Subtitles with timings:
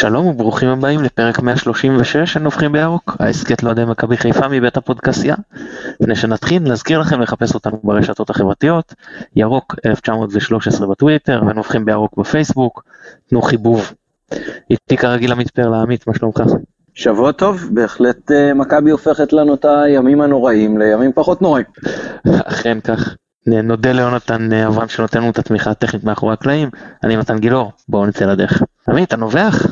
[0.00, 5.34] שלום וברוכים הבאים לפרק 136 של נובחים בירוק, ההסכת לאוהדי מכבי חיפה מבית הפודקסייה.
[6.00, 8.94] לפני שנתחיל נזכיר לכם לחפש אותנו ברשתות החברתיות,
[9.36, 12.84] ירוק 1913 בטוויטר ונובחים בירוק בפייסבוק,
[13.28, 13.92] תנו חיבוב.
[14.70, 16.42] איתי כרגיל עמית פרלה, עמית, מה שלומך?
[16.94, 21.64] שבוע טוב, בהחלט אה, מכבי הופכת לנו את הימים הנוראים לימים פחות נוראים.
[22.44, 23.16] אכן כך.
[23.46, 26.70] נודה ליונתן אה, אברהם שנותן לנו את התמיכה הטכנית מאחורי הקלעים,
[27.04, 28.62] אני מתן גילאור, בואו נצא לדרך.
[28.88, 29.66] עמית, אתה נובח?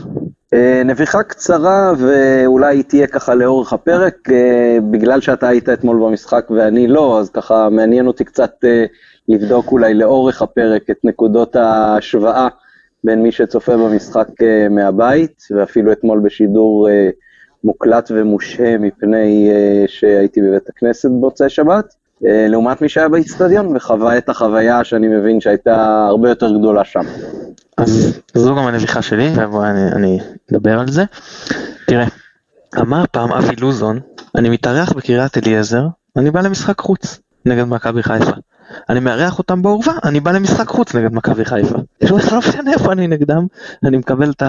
[0.52, 6.88] אה, נביחה קצרה ואולי תהיה ככה לאורך הפרק, אה, בגלל שאתה היית אתמול במשחק ואני
[6.88, 8.54] לא, אז ככה מעניין אותי קצת
[9.28, 12.48] לבדוק אולי לאורך הפרק את נקודות ההשוואה
[13.04, 14.28] בין מי שצופה במשחק
[14.70, 16.88] מהבית, ואפילו אתמול בשידור
[17.64, 19.50] מוקלט ומושהה מפני
[19.86, 21.94] שהייתי בבית הכנסת במוצאי שבת.
[22.26, 27.04] אה, לעומת מי שהיה באיצטדיון וחווה את החוויה שאני מבין שהייתה הרבה יותר גדולה שם.
[27.76, 29.32] אז זו גם הנביכה שלי,
[29.92, 30.20] אני,
[30.52, 31.04] אדבר על זה.
[31.86, 32.06] תראה,
[32.80, 34.00] אמר פעם אבי לוזון,
[34.34, 38.32] אני מתארח בקריית אליעזר, אני בא למשחק חוץ נגד מכבי חיפה.
[38.88, 41.78] אני מארח אותם בעורווה, אני בא למשחק חוץ נגד מכבי חיפה.
[42.00, 43.46] יש לך לא משנה איפה אני נגדם,
[43.84, 44.42] אני מקבל את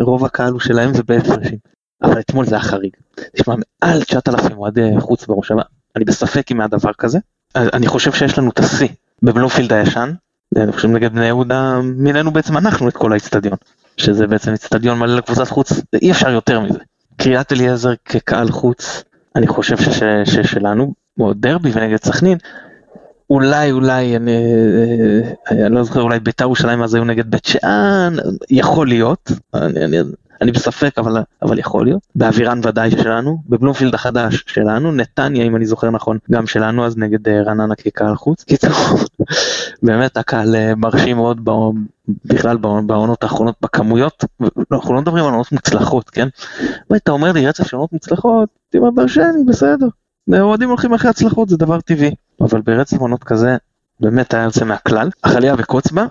[0.00, 1.58] רוב הקהל שלהם ובהפרשים.
[2.02, 2.92] אבל אתמול זה היה חריג.
[3.36, 5.62] תשמע, מעל 9,000 אוהדי חוץ במושבה,
[5.96, 7.18] אני בספק אם היה דבר כזה.
[7.54, 8.88] אני חושב שיש לנו את השיא
[9.22, 10.12] בבלומפילד הישן,
[10.56, 13.56] אני חושב נגד בני יהודה מילאנו בעצם אנחנו את כל האיצטדיון,
[13.96, 16.78] שזה בעצם איצטדיון מלא לקבוצת חוץ, אי אפשר יותר מזה.
[17.16, 19.04] קריית אליעזר כקהל חוץ,
[19.36, 19.76] אני חושב
[20.24, 22.38] ששלנו, או דרבי ונגד סכנין,
[23.30, 24.36] אולי אולי אני,
[25.50, 28.16] אני לא זוכר אולי בית"ר ירושלים אז היו נגד בית שאן
[28.50, 29.96] יכול להיות אני, אני,
[30.40, 32.00] אני בספק, אבל, אבל יכול להיות.
[32.14, 37.28] באווירן ודאי שלנו, בבלומפילד החדש שלנו, נתניה, אם אני זוכר נכון, גם שלנו, אז נגד
[37.28, 38.44] אה, רעננה כקהל חוץ.
[38.44, 38.70] קיצור,
[39.82, 41.48] באמת הקהל אה, מרשים מאוד
[42.24, 44.24] בכלל בעונות האחרונות בכמויות,
[44.72, 46.28] אנחנו לא מדברים על עונות מוצלחות, כן?
[46.96, 49.86] אתה אומר לי רצף של עונות מוצלחות, תראה דרשני, בסדר.
[50.40, 52.14] אוהדים הולכים אחרי הצלחות, זה דבר טבעי.
[52.40, 53.56] אבל ברצף עונות כזה,
[54.00, 55.10] באמת היה יוצא מהכלל.
[55.22, 56.06] אך עלייה וקוץ בה,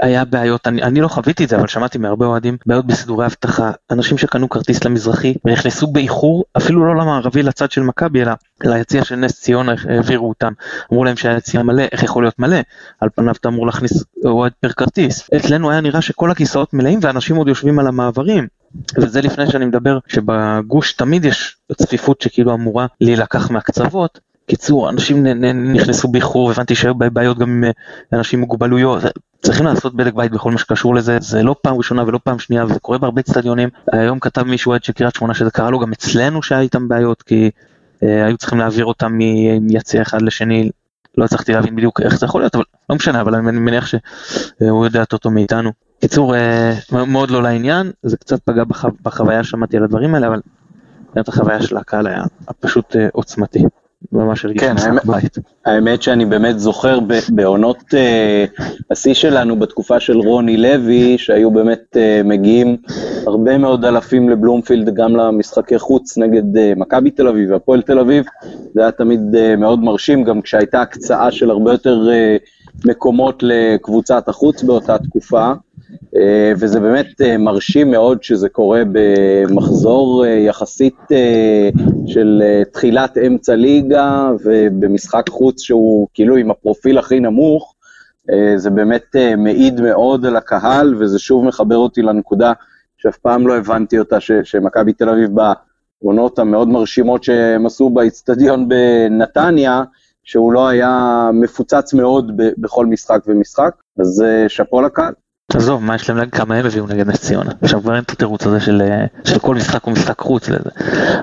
[0.00, 3.70] היה בעיות, אני, אני לא חוויתי את זה, אבל שמעתי מהרבה אוהדים, בעיות בסידורי אבטחה,
[3.90, 8.32] אנשים שקנו כרטיס למזרחי ונכנסו באיחור, אפילו לא למערבי לצד של מכבי, אלא
[8.64, 10.52] ליציע של נס ציונה העבירו אותם.
[10.92, 12.58] אמרו להם שהיציע מלא, איך יכול להיות מלא?
[13.00, 15.30] על פניו אתה אמור להכניס אוהד פר כרטיס.
[15.36, 18.46] אצלנו היה נראה שכל הכיסאות מלאים ואנשים עוד יושבים על המעברים.
[18.96, 25.26] וזה לפני שאני מדבר שבגוש תמיד יש צפיפות שכאילו אמורה להילקח מהקצוות, קיצור, אנשים
[25.74, 27.70] נכנסו באיחור, הבנתי שהיו בעיות גם עם אה,
[28.12, 29.02] אנשים עם מוגבלויות,
[29.44, 32.64] צריכים לעשות בדק בית בכל מה שקשור לזה, זה לא פעם ראשונה ולא פעם שנייה,
[32.64, 33.68] וזה קורה בהרבה אצטדיונים.
[33.92, 37.50] היום כתב מישהו עד שקריית שמונה שזה קרה לו גם אצלנו שהיה איתם בעיות, כי
[38.02, 39.18] אה, היו צריכים להעביר אותם
[39.60, 40.70] מיציע אחד לשני,
[41.18, 44.84] לא הצלחתי להבין בדיוק איך זה יכול להיות, אבל לא משנה, אבל אני מניח שהוא
[44.84, 45.72] יודע טוב מאיתנו.
[46.00, 46.72] קיצור, אה,
[47.06, 48.88] מאוד לא לעניין, זה קצת פגע בחו...
[49.02, 50.40] בחוויה שמעתי על הדברים האלה, אבל
[51.14, 52.22] באמת החוויה של הקהל היה
[52.60, 53.64] פשוט אה, עוצמתי.
[54.12, 55.38] ממש הרגיש כן, משחק בית.
[55.66, 56.98] האמת שאני באמת זוכר
[57.28, 62.76] בעונות uh, השיא שלנו בתקופה של רוני לוי, שהיו באמת uh, מגיעים
[63.26, 68.24] הרבה מאוד אלפים לבלומפילד, גם למשחקי חוץ נגד uh, מכבי תל אביב והפועל תל אביב,
[68.74, 74.28] זה היה תמיד uh, מאוד מרשים, גם כשהייתה הקצאה של הרבה יותר uh, מקומות לקבוצת
[74.28, 75.52] החוץ באותה תקופה.
[76.16, 80.96] אה, וזה באמת אה, מרשים מאוד שזה קורה במחזור אה, יחסית
[82.06, 87.74] של תחילת אמצע ליגה ובמשחק חוץ שהוא כאילו עם הפרופיל הכי נמוך,
[88.56, 92.52] זה באמת מעיד מאוד על הקהל וזה שוב מחבר אותי לנקודה
[92.98, 95.30] שאף פעם לא הבנתי אותה, שמכבי תל אביב
[96.00, 99.82] בעונות המאוד מרשימות שהם עשו באיצטדיון בנתניה,
[100.24, 105.12] שהוא לא היה מפוצץ מאוד בכל משחק ומשחק, אז שאפו לקהל.
[105.52, 107.50] עזוב, מה יש להם להגיד כמה הם הביאו נגד נס ציונה.
[107.62, 110.70] עכשיו כבר אין את התירוץ הזה של, אה, של כל משחק הוא משחק חוץ לזה.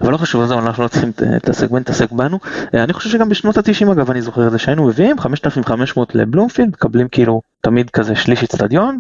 [0.01, 2.39] אבל לא חשוב, עזוב, אנחנו לא צריכים להתעסק בו, נתעסק בנו.
[2.75, 6.69] אה, אני חושב שגם בשנות ה-90 אגב, אני זוכר את זה שהיינו מביאים 5,500 לבלומפילד,
[6.69, 8.97] מקבלים כאילו תמיד כזה שליש אצטדיון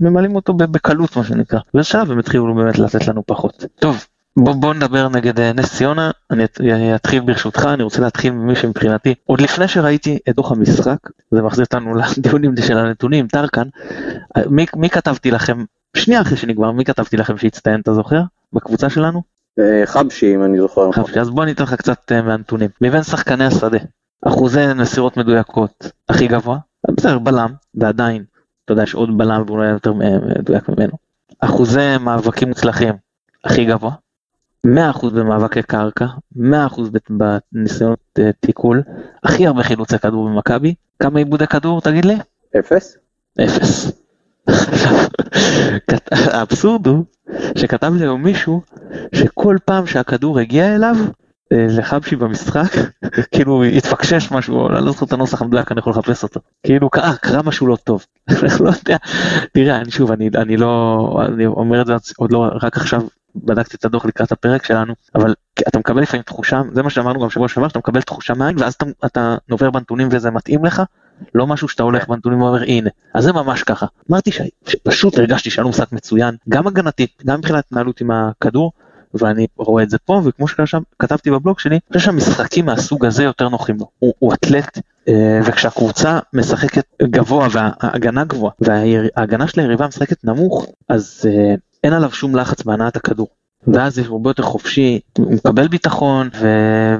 [0.00, 1.60] וממלאים אותו בקלות מה שנקרא.
[1.74, 3.64] באיזה שלב הם התחילו באמת לתת לנו פחות.
[3.80, 4.06] טוב,
[4.36, 9.14] בוא, בוא נדבר נגד אה, נס ציונה, אני אתחיל ברשותך, אני רוצה להתחיל ממי שמבחינתי,
[9.26, 10.96] עוד לפני שראיתי את דוח המשחק,
[11.30, 13.68] זה מחזיר אותנו לדיונים של הנתונים, טרקן,
[14.50, 15.64] מי, מי כתבתי לכם,
[15.96, 18.20] שנייה אחרי שנגמר, מי כתבתי לכם שהצטיין, אתה זוכר?
[18.52, 19.22] בקבוצה שלנו?
[19.58, 20.92] אה, חבשי, אם אני זוכר.
[20.92, 22.70] חבשי, אז בוא אני אתן לך קצת אה, מהנתונים.
[22.80, 23.78] מבין שחקני השדה,
[24.26, 26.58] אחוזי מסירות מדויקות הכי גבוה,
[26.90, 28.24] בסדר, בלם, ועדיין,
[28.64, 30.92] אתה יודע, יש עוד בלם ואולי יותר מדויק ממנו.
[31.40, 32.94] אחוזי מאבקים מוצלחים
[33.44, 33.92] הכי גבוה,
[34.66, 36.06] 100% במאבקי קרקע,
[36.36, 36.40] 100%
[37.10, 38.82] בניסיונות אה, תיקול,
[39.24, 42.16] הכי הרבה חילוצי כדור במכבי, כמה עיבודי כדור תגיד לי?
[42.58, 42.96] אפס.
[43.44, 43.92] אפס.
[46.10, 47.04] האבסורד הוא
[47.58, 48.62] שכתב לי היום מישהו
[49.14, 50.96] שכל פעם שהכדור הגיע אליו
[51.52, 52.72] אה, לחבשי במשחק
[53.34, 57.16] כאילו התפקשש משהו אני לא זוכר את הנוסח המדויק אני יכול לחפש אותו כאילו קרה
[57.16, 58.06] קרה משהו לא טוב
[58.60, 58.96] לא יודע
[59.52, 63.02] תראה אני שוב אני אני לא אני אומר את זה עוד לא רק עכשיו
[63.36, 65.34] בדקתי את הדוח לקראת הפרק שלנו אבל
[65.68, 68.74] אתה מקבל לפעמים תחושה זה מה שאמרנו גם שבוע שעבר שאתה מקבל תחושה מהעין ואז
[68.74, 70.82] אתה, אתה נובר בנתונים וזה מתאים לך
[71.34, 74.30] לא משהו שאתה הולך בנתונים ואומר הנה אז זה ממש ככה אמרתי
[74.66, 78.72] שפשוט הרגשתי שהיה משחק מצוין גם הגנתית גם מבחינת התנהלות עם הכדור
[79.14, 83.48] ואני רואה את זה פה וכמו שכתבתי בבלוג שלי, אני חושב שהמשחקים מהסוג הזה יותר
[83.48, 83.86] נוחים לו.
[83.98, 84.78] הוא, הוא אתלט
[85.08, 92.10] אה, וכשהקבוצה משחקת גבוה וההגנה גבוהה וההגנה של היריבה משחקת נמוך אז אה, אין עליו
[92.10, 93.28] שום לחץ בהנעת הכדור.
[93.66, 96.28] ואז הוא הרבה יותר חופשי, הוא מקבל ביטחון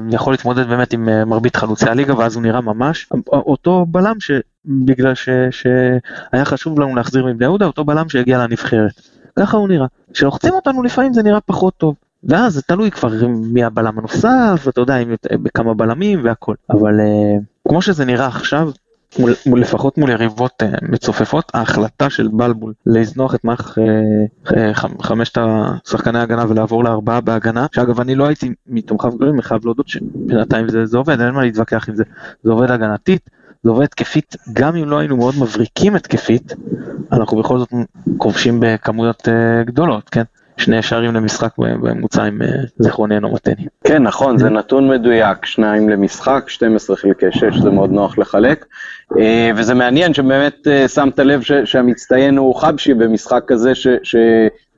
[0.09, 5.15] ויכול להתמודד באמת עם אה, מרבית חלוצי הליגה ואז הוא נראה ממש אותו בלם שבגלל
[5.15, 8.91] ש, שהיה חשוב לנו להחזיר מבני יהודה, אותו בלם שהגיע לנבחרת.
[9.39, 9.87] ככה הוא נראה.
[10.13, 11.95] כשלוחצים אותנו לפעמים זה נראה פחות טוב.
[12.23, 16.55] ואז זה תלוי כבר מי הבלם הנוסף, אתה יודע, עם בכמה בלמים והכל.
[16.69, 18.71] אבל uh, כמו שזה נראה עכשיו,
[19.19, 23.81] מול, לפחות מול יריבות uh, מצופפות, ההחלטה של בלבול לזנוח את מערכת
[24.45, 29.41] uh, uh, חמשת השחקני ההגנה ולעבור לארבעה בהגנה, שאגב אני לא הייתי מתומכיו גדולים, אני
[29.41, 32.03] חייב להודות שבינתיים זה, זה עובד, אין מה להתווכח עם זה,
[32.43, 33.29] זה עובד הגנתית,
[33.63, 36.53] זה עובד התקפית, גם אם לא היינו מאוד מבריקים התקפית,
[37.11, 37.69] אנחנו בכל זאת
[38.17, 40.23] כובשים בכמויות uh, גדולות, כן?
[40.57, 42.45] שני שערים למשחק בממוצע עם uh,
[42.79, 43.67] זיכרוני אינו מתני.
[43.83, 48.65] כן, נכון, זה נתון מדויק, שניים למשחק, 12 חלקי 6, זה מאוד נוח לחלק.
[49.13, 49.17] Uh,
[49.55, 53.87] וזה מעניין שבאמת uh, שמת לב שהמצטיין הוא חבשי במשחק כזה, ש...
[54.03, 54.15] ש-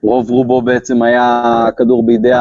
[0.02, 2.32] רוב רובו בעצם היה כדור בידי.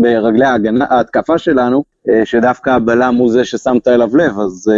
[0.00, 0.44] ברגלי
[0.90, 1.84] ההתקפה שלנו,
[2.24, 4.72] שדווקא הבלם הוא זה ששמת אליו לב, אז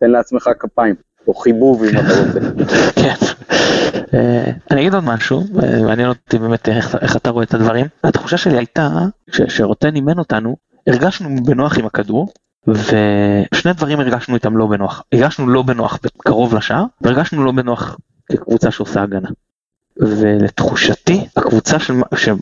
[0.00, 0.94] תן לעצמך כפיים,
[1.28, 2.40] או חיבוב אם אתה רוצה.
[3.02, 3.14] כן.
[4.14, 7.86] אה, אני אגיד עוד משהו, אה, מעניין אותי באמת איך אתה רואה את הדברים.
[8.04, 8.88] התחושה שלי הייתה
[9.48, 10.56] שרוטן אימן אותנו,
[10.86, 12.28] הרגשנו בנוח עם הכדור,
[12.66, 15.02] ושני דברים הרגשנו איתם לא בנוח.
[15.12, 17.96] הרגשנו לא בנוח קרוב לשער, והרגשנו לא בנוח
[18.32, 19.28] כקבוצה שעושה הגנה.
[19.96, 21.76] ולתחושתי, הקבוצה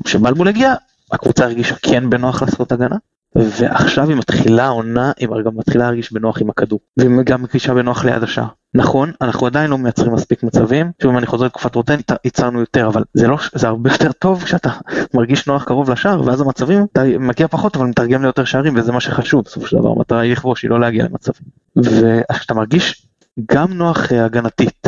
[0.07, 0.75] שבלבול הגיע,
[1.13, 2.97] הקבוצה הרגישה כן בנוח לעשות הגנה,
[3.37, 8.05] ועכשיו היא מתחילה עונה, היא גם מתחילה להרגיש בנוח עם הכדור, והיא גם מרגישה בנוח
[8.05, 8.47] ליד השער.
[8.75, 12.87] נכון, אנחנו עדיין לא מייצרים מספיק מצבים, שוב אם אני חוזר לתקופת רוטן, ייצרנו יותר,
[12.87, 14.71] אבל זה לא, זה הרבה יותר טוב כשאתה
[15.15, 19.01] מרגיש נוח קרוב לשער, ואז המצבים, אתה מגיע פחות אבל מתרגם ליותר שערים, וזה מה
[19.01, 21.49] שחשוב בסופו של דבר, המטרה היא לכבוש, היא לא להגיע למצבים.
[21.77, 23.07] וכשאתה מרגיש
[23.53, 24.87] גם נוח אה, הגנתית,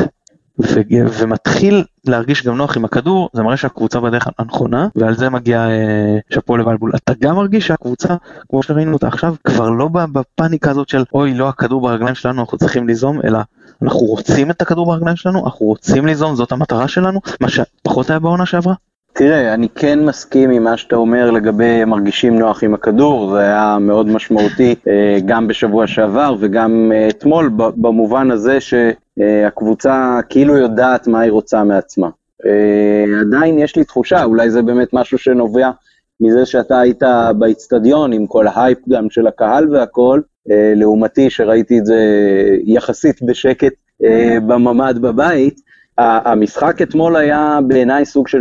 [0.59, 0.81] ו-
[1.19, 6.19] ומתחיל להרגיש גם נוח עם הכדור, זה מראה שהקבוצה בדרך הנכונה, ועל זה מגיע אה,
[6.31, 6.93] שאפו לבלבול.
[6.97, 8.15] אתה גם מרגיש שהקבוצה,
[8.49, 12.59] כמו שראינו אותה עכשיו, כבר לא בפאניקה הזאת של אוי לא הכדור ברגליים שלנו, אנחנו
[12.59, 13.39] צריכים ליזום, אלא
[13.83, 18.19] אנחנו רוצים את הכדור ברגליים שלנו, אנחנו רוצים ליזום, זאת המטרה שלנו, מה שפחות היה
[18.19, 18.75] בעונה שעברה.
[19.13, 23.79] תראה, אני כן מסכים עם מה שאתה אומר לגבי מרגישים נוח עם הכדור, זה היה
[23.81, 28.61] מאוד משמעותי אה, גם בשבוע שעבר וגם אה, אתמול, במובן הזה
[29.19, 32.09] שהקבוצה כאילו יודעת מה היא רוצה מעצמה.
[32.47, 35.71] אה, עדיין יש לי תחושה, אולי זה באמת משהו שנובע
[36.21, 37.03] מזה שאתה היית
[37.39, 40.21] באיצטדיון עם כל ההייפ גם של הקהל והכל,
[40.77, 42.01] לעומתי שראיתי את זה
[42.65, 43.73] יחסית בשקט
[44.47, 45.61] בממ"ד בבית,
[45.99, 48.41] המשחק אתמול היה בעיניי סוג של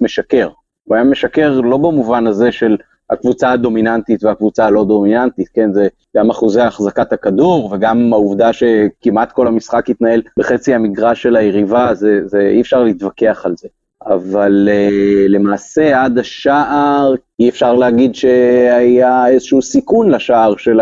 [0.00, 0.48] משקר.
[0.84, 2.76] הוא היה משקר לא במובן הזה של
[3.10, 9.46] הקבוצה הדומיננטית והקבוצה הלא דומיננטית, כן, זה גם אחוזי החזקת הכדור וגם העובדה שכמעט כל
[9.46, 13.68] המשחק התנהל בחצי המגרש של היריבה, זה, זה אי אפשר להתווכח על זה.
[14.06, 20.80] אבל uh, למעשה עד השער אי אפשר להגיד שהיה איזשהו סיכון לשער של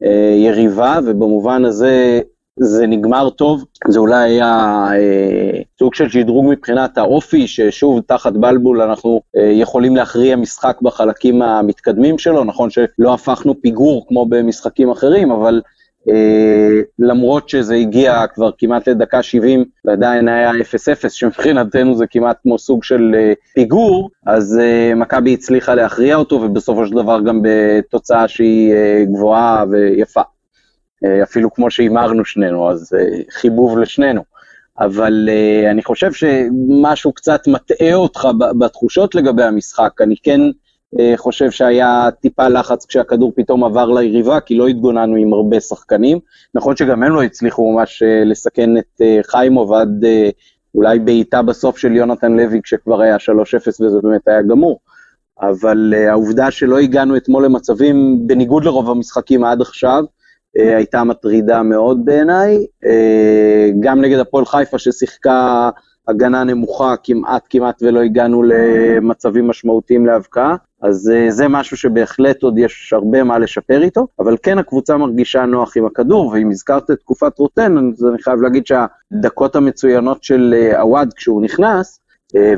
[0.00, 2.20] היריבה, ובמובן הזה
[2.60, 8.82] זה נגמר טוב, זה אולי היה אה, סוג של שדרוג מבחינת האופי, ששוב, תחת בלבול
[8.82, 15.30] אנחנו אה, יכולים להכריע משחק בחלקים המתקדמים שלו, נכון שלא הפכנו פיגור כמו במשחקים אחרים,
[15.30, 15.60] אבל
[16.10, 20.54] אה, למרות שזה הגיע כבר כמעט לדקה 70 ועדיין היה 0-0,
[21.08, 26.86] שמבחינתנו זה כמעט כמו סוג של אה, פיגור, אז אה, מכבי הצליחה להכריע אותו, ובסופו
[26.86, 30.22] של דבר גם בתוצאה שהיא אה, גבוהה ויפה.
[31.04, 34.22] אה, אפילו כמו שהימרנו שנינו, אז אה, חיבוב לשנינו.
[34.78, 40.00] אבל uh, אני חושב שמשהו קצת מטעה אותך בתחושות לגבי המשחק.
[40.00, 40.40] אני כן
[41.16, 46.18] חושב שהיה טיפה לחץ כשהכדור פתאום עבר ליריבה, כי לא התגוננו עם הרבה שחקנים.
[46.54, 50.04] נכון שגם הם לא הצליחו ממש לסכן את חיימוב עד
[50.74, 53.20] אולי בעיטה בסוף של יונתן לוי, כשכבר היה 3-0
[53.80, 54.80] וזה באמת היה גמור.
[55.40, 60.08] אבל העובדה שלא הגענו אתמול למצבים, בניגוד לרוב המשחקים עד עכשיו, אה,
[60.56, 65.70] הייתה מטרידה מאוד בעיניי, אה, גם נגד הפועל חיפה ששיחקה
[66.08, 70.56] הגנה נמוכה, כמעט כמעט ולא הגענו למצבים משמעותיים להבקעה.
[70.82, 75.46] אז אה, זה משהו שבהחלט עוד יש הרבה מה לשפר איתו, אבל כן הקבוצה מרגישה
[75.46, 80.54] נוח עם הכדור, ואם הזכרת את תקופת רוטן, אז אני חייב להגיד שהדקות המצוינות של
[80.56, 82.03] אה, עווד כשהוא נכנס, אה,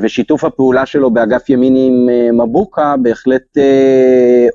[0.01, 3.57] ושיתוף הפעולה שלו באגף ימין עם מבוקה בהחלט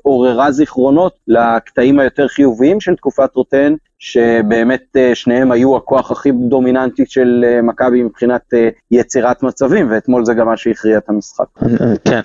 [0.03, 7.03] עוררה זיכרונות לקטעים היותר חיוביים של תקופת רוטן, שבאמת אה, שניהם היו הכוח הכי דומיננטי
[7.07, 11.45] של אה, מכבי מבחינת אה, יצירת מצבים, ואתמול זה גם מה שהכריע את המשחק.
[12.05, 12.21] כן,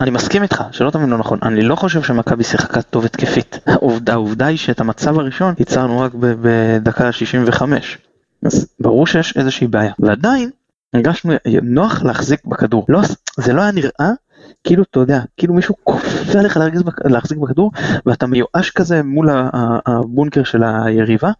[0.00, 3.58] אני מסכים איתך, שלא תבין לא נכון, אני לא חושב שמכבי שיחקה טוב התקפית.
[3.66, 7.98] העובדה, העובדה היא שאת המצב הראשון ייצרנו רק בדקה 65.
[8.44, 10.50] אז ברור שיש איזושהי בעיה, ועדיין
[10.94, 11.32] הרגשנו
[11.62, 12.86] נוח להחזיק בכדור.
[12.88, 13.00] לא,
[13.38, 14.10] זה לא היה נראה
[14.64, 16.58] כאילו אתה יודע, כאילו מישהו כופה עליך
[17.04, 17.70] להחזיק בכדור
[18.06, 19.28] ואתה מיואש כזה מול
[19.86, 21.30] הבונקר של היריבה,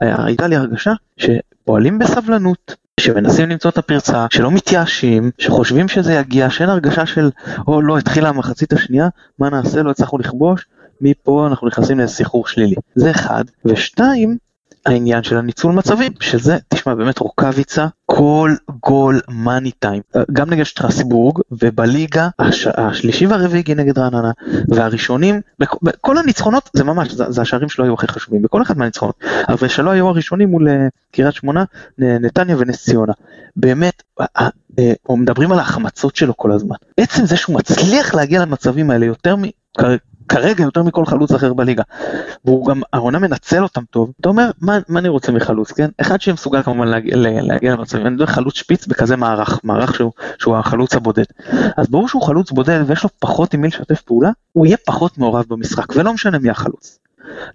[0.00, 6.68] הייתה לי הרגשה שפועלים בסבלנות, שמנסים למצוא את הפרצה, שלא מתייאשים, שחושבים שזה יגיע, שאין
[6.68, 7.30] הרגשה של
[7.68, 9.08] או לא, התחילה המחצית השנייה,
[9.38, 10.66] מה נעשה, לא הצלחנו לכבוש,
[11.00, 12.76] מפה אנחנו נכנסים לאיזה סחרור שלילי.
[12.94, 14.36] זה אחד, ושתיים,
[14.86, 21.38] העניין של הניצול מצבים, שזה, תשמע, באמת רוקאביצה, כל גול מאני טיים, גם נגד שטרסבורג,
[21.52, 24.30] ובליגה הש, השלישי והרביעי נגד רעננה,
[24.68, 25.40] והראשונים,
[25.82, 29.14] בכל הניצחונות, זה ממש, זה, זה השערים שלו היו הכי חשובים, בכל אחד מהניצחונות,
[29.48, 31.64] אבל שלא היו הראשונים מול אה, קריית שמונה,
[31.98, 33.12] נתניה ונס ציונה.
[33.56, 34.48] באמת, אה,
[35.10, 36.76] מדברים על ההחמצות שלו כל הזמן.
[36.96, 39.42] עצם זה שהוא מצליח להגיע למצבים האלה יותר מ...
[40.28, 41.82] כרגע יותר מכל חלוץ אחר בליגה.
[42.44, 44.12] והוא גם, העונה מנצל אותם טוב.
[44.20, 45.88] אתה אומר, מה, מה אני רוצה מחלוץ, כן?
[46.00, 50.56] אחד שמסוגל כמובן להגיע, להגיע למצבים, אני יודע חלוץ שפיץ בכזה מערך, מערך שהוא, שהוא
[50.56, 51.24] החלוץ הבודד.
[51.76, 55.18] אז ברור שהוא חלוץ בודד ויש לו פחות עם מי לשתף פעולה, הוא יהיה פחות
[55.18, 56.98] מעורב במשחק, ולא משנה מי החלוץ.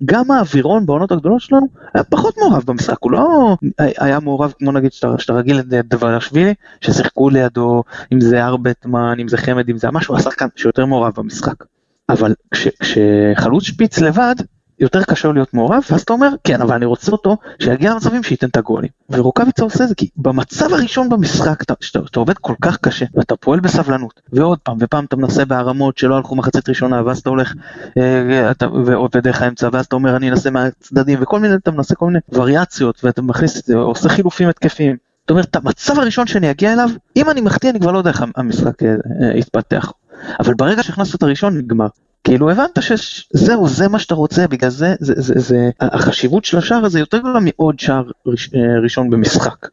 [0.05, 4.93] גם האווירון בעונות הגדולות שלנו היה פחות מעורב במשחק, הוא לא היה מעורב כמו נגיד
[4.93, 7.83] שאתה, שאתה רגיל לדברשווילי, ששיחקו לידו,
[8.13, 11.63] אם זה ארבטמן, אם זה חמד, אם זה משהו, השחקן שיותר מעורב במשחק.
[12.09, 14.35] אבל כש, כשחלוץ שפיץ לבד,
[14.79, 18.23] יותר קשה לו להיות מעורב, ואז אתה אומר, כן, אבל אני רוצה אותו שיגיע למצבים
[18.23, 18.89] שייתן את הגולים.
[19.09, 23.35] ורוקאביצה עושה זה, כי במצב הראשון במשחק, אתה, שאתה, שאתה עובד כל כך קשה, ואתה
[23.35, 27.53] פועל בסבלנות, ועוד פעם, ופעם אתה מנסה בהרמות שלא הלכו מחצית ראשונה, ואז אתה הולך,
[27.97, 31.95] אה, אתה, ועובד דרך האמצע, ואז אתה אומר, אני אנסה מהצדדים, וכל מיני, אתה מנסה
[31.95, 34.95] כל מיני וריאציות, ואתה מכניס, עושה חילופים התקפיים.
[35.21, 38.23] זאת אומרת, המצב הראשון שאני אגיע אליו, אם אני מחטיא אני כבר לא יודע איך
[38.35, 38.89] המשחק אה,
[39.21, 39.91] אה, יתפתח.
[40.39, 41.87] אבל ברגע שהכנסת את הראשון נגמר.
[42.23, 46.85] כאילו הבנת שזהו, זה מה שאתה רוצה, בגלל זה, זה, זה, זה, החשיבות של השער
[46.85, 49.67] הזה יותר גדולה מעוד שער ראש, אה, ראשון במשחק,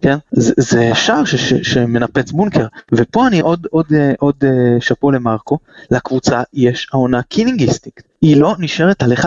[0.00, 0.16] כן?
[0.30, 3.86] זה, זה שער ש, ש, שמנפץ בונקר, ופה אני עוד, עוד,
[4.18, 4.44] עוד
[4.80, 5.58] שאפו למרקו,
[5.90, 8.02] לקבוצה יש העונה קינינגיסטית.
[8.22, 9.26] היא לא נשארת על 1-0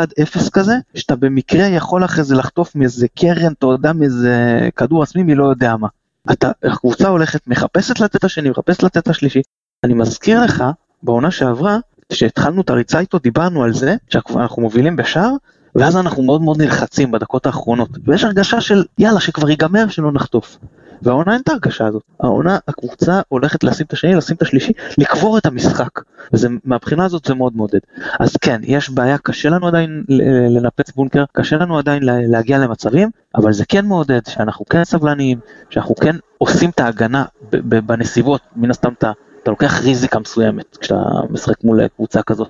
[0.53, 5.35] כזה, שאתה במקרה יכול אחרי זה לחטוף מאיזה קרן, אתה יודע, מאיזה כדור עצמי, מי
[5.35, 5.87] לא יודע מה.
[6.31, 9.41] אתה, הקבוצה הולכת, מחפשת לתת השני, מחפשת לתת השלישי.
[9.83, 10.63] אני מזכיר לך,
[11.03, 11.77] בעונה שעברה,
[12.11, 15.31] כשהתחלנו את הריצה איתו, דיברנו על זה, שאנחנו מובילים בשער,
[15.75, 20.57] ואז אנחנו מאוד מאוד נלחצים בדקות האחרונות, ויש הרגשה של יאללה, שכבר ייגמר, שלא נחטוף.
[21.01, 22.03] והעונה אין את ההרגשה הזאת.
[22.19, 25.99] העונה, הקבוצה הולכת לשים את השני, לשים את השלישי, לקבור את המשחק.
[26.33, 27.79] ומהבחינה הזאת זה מאוד מעודד.
[28.19, 30.03] אז כן, יש בעיה, קשה לנו עדיין
[30.49, 35.95] לנפץ בונקר, קשה לנו עדיין להגיע למצבים, אבל זה כן מעודד שאנחנו כן סבלניים, שאנחנו
[35.95, 37.25] כן עושים את ההגנה
[37.63, 39.11] בנסיבות, מן הסתם אתה...
[39.43, 42.49] אתה לוקח ריזיקה מסוימת כשאתה משחק מול קבוצה כזאת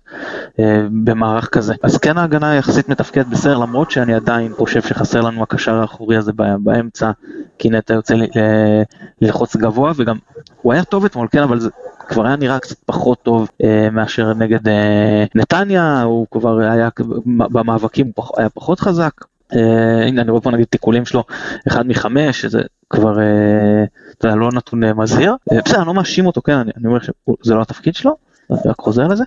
[0.59, 1.73] אה, במערך כזה.
[1.83, 6.31] אז כן ההגנה יחסית מתפקדת בסדר למרות שאני עדיין חושב שחסר לנו הקשר האחורי הזה
[6.59, 7.11] באמצע
[7.59, 8.15] כי נטע יוצא
[9.21, 10.17] ללחוץ גבוה וגם
[10.61, 11.69] הוא היה טוב אתמול כן אבל זה
[12.07, 16.89] כבר היה נראה קצת פחות טוב אה, מאשר נגד אה, נתניה הוא כבר היה
[17.25, 19.11] במאבקים היה פחות חזק.
[20.07, 21.23] הנה אני רואה פה נגיד תיקולים שלו
[21.67, 23.17] אחד מחמש שזה כבר
[24.17, 26.99] אתה יודע, לא נתון אה, מזהיר, אה, בסדר, אני לא מאשים אותו, כן, אני, אומר
[27.43, 28.15] שזה לא התפקיד שלו,
[28.51, 29.23] אני רק חוזר לזה,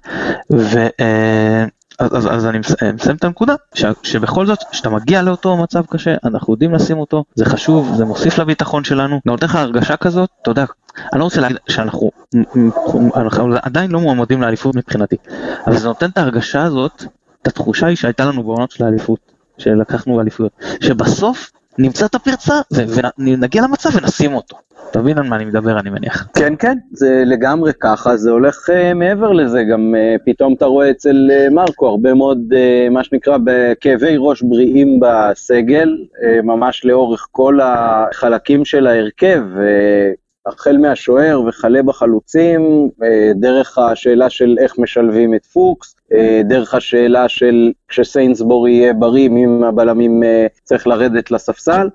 [0.53, 0.79] ו...
[1.01, 1.65] אה,
[1.99, 2.59] אז, אז, אז אני
[2.95, 7.25] מסיים את הנקודה, ש, שבכל זאת, כשאתה מגיע לאותו מצב קשה, אנחנו יודעים לשים אותו,
[7.35, 10.65] זה חשוב, זה מוסיף לביטחון שלנו, נותן לך הרגשה כזאת, אתה יודע,
[11.13, 12.11] אני לא רוצה להגיד שאנחנו
[13.17, 15.17] אנחנו עדיין לא מועמדים לאליפות מבחינתי,
[15.67, 17.05] אבל זה נותן את ההרגשה הזאת,
[17.43, 19.26] את התחושה היא שהייתה לנו בעונות של האליפות,
[19.59, 22.55] שלקחנו אליפויות, שבסוף נמצא את הפרצה
[23.19, 24.57] ונגיע למצב ונשים אותו.
[24.91, 26.29] אתה מבין על מה אני מדבר, אני מניח.
[26.37, 30.91] כן, כן, זה לגמרי ככה, זה הולך uh, מעבר לזה, גם uh, פתאום אתה רואה
[30.91, 37.29] אצל uh, מרקו הרבה מאוד, uh, מה שנקרא, בכאבי ראש בריאים בסגל, uh, ממש לאורך
[37.31, 39.43] כל החלקים של ההרכב.
[39.55, 42.91] Uh, החל מהשוער וכלה בחלוצים,
[43.35, 45.97] דרך השאלה של איך משלבים את פוקס,
[46.45, 50.23] דרך השאלה של כשסיינסבורי יהיה בריא, מי מהבלמים
[50.65, 51.89] צריך לרדת לספסל,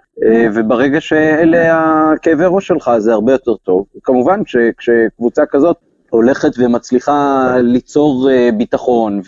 [0.54, 3.86] וברגע שאלה הכאבי ראש שלך זה הרבה יותר טוב.
[4.04, 5.78] כמובן שכשקבוצה כזאת
[6.10, 9.22] הולכת ומצליחה ליצור ביטחון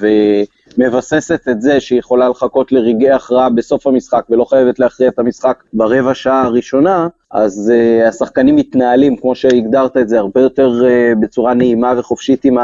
[0.77, 5.63] ומבססת את זה שהיא יכולה לחכות לרגעי הכרעה בסוף המשחק ולא חייבת להכריע את המשחק
[5.73, 11.53] ברבע שעה הראשונה, אז uh, השחקנים מתנהלים, כמו שהגדרת את זה, הרבה יותר uh, בצורה
[11.53, 12.57] נעימה וחופשית עם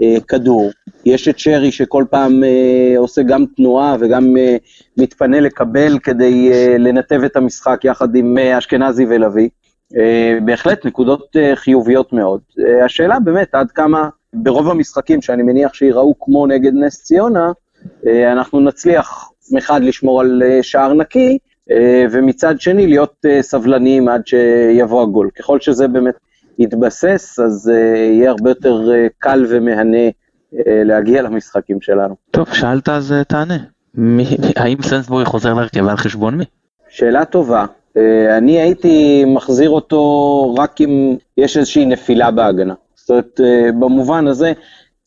[0.00, 0.70] הכדור.
[1.04, 6.78] יש את שרי שכל פעם uh, עושה גם תנועה וגם uh, מתפנה לקבל כדי uh,
[6.78, 9.48] לנתב את המשחק יחד עם uh, אשכנזי ולוי.
[9.92, 9.96] Uh,
[10.44, 12.40] בהחלט נקודות uh, חיוביות מאוד.
[12.58, 14.08] Uh, השאלה באמת עד כמה
[14.42, 17.52] ברוב המשחקים שאני מניח שיראו כמו נגד נס ציונה,
[17.84, 21.38] uh, אנחנו נצליח מחד לשמור על uh, שער נקי,
[21.70, 21.72] uh,
[22.10, 25.30] ומצד שני להיות סבלניים עד שיבוא הגול.
[25.38, 26.14] ככל שזה באמת
[26.58, 30.08] יתבסס, אז יהיה הרבה יותר קל ומהנה
[30.66, 32.14] להגיע למשחקים שלנו.
[32.30, 33.58] טוב, שאלת אז תענה.
[33.94, 34.26] מי,
[34.56, 36.44] האם סנסבורי חוזר להרכב על חשבון מי?
[36.88, 37.64] שאלה טובה.
[37.96, 42.74] אה, אני הייתי מחזיר אותו רק אם יש איזושהי נפילה בהגנה.
[43.08, 44.52] זאת אומרת, אה, במובן הזה,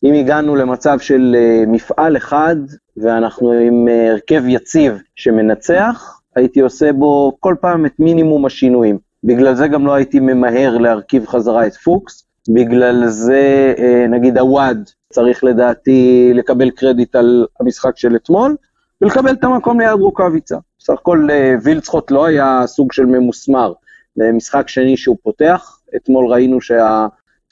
[0.04, 2.56] אם הגענו למצב של אה, מפעל אחד
[2.96, 8.98] ואנחנו עם הרכב יציב שמנצח, הייתי עושה בו כל פעם את מינימום השינויים.
[9.24, 13.74] בגלל זה גם לא הייתי ממהר להרכיב חזרה את פוקס, בגלל זה
[14.08, 18.56] נגיד הוואד צריך לדעתי לקבל קרדיט על המשחק של אתמול,
[19.02, 20.56] ולקבל את המקום ליד רוקאביצה.
[20.78, 23.72] בסך הכל אה, וילצחוט לא היה סוג של ממוסמר.
[24.16, 26.60] זה משחק שני שהוא פותח, אתמול ראינו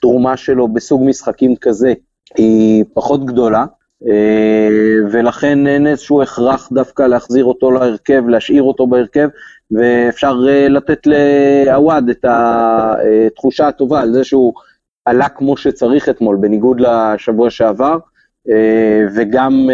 [0.01, 1.93] שהתרומה שלו בסוג משחקים כזה
[2.37, 3.65] היא פחות גדולה,
[4.07, 4.69] אה,
[5.11, 9.29] ולכן אין איזשהו הכרח דווקא להחזיר אותו להרכב, להשאיר אותו בהרכב,
[9.71, 11.07] ואפשר אה, לתת
[11.65, 14.53] לעווד את התחושה הטובה על זה שהוא
[15.05, 17.97] עלה כמו שצריך אתמול, בניגוד לשבוע שעבר,
[19.15, 19.69] וגם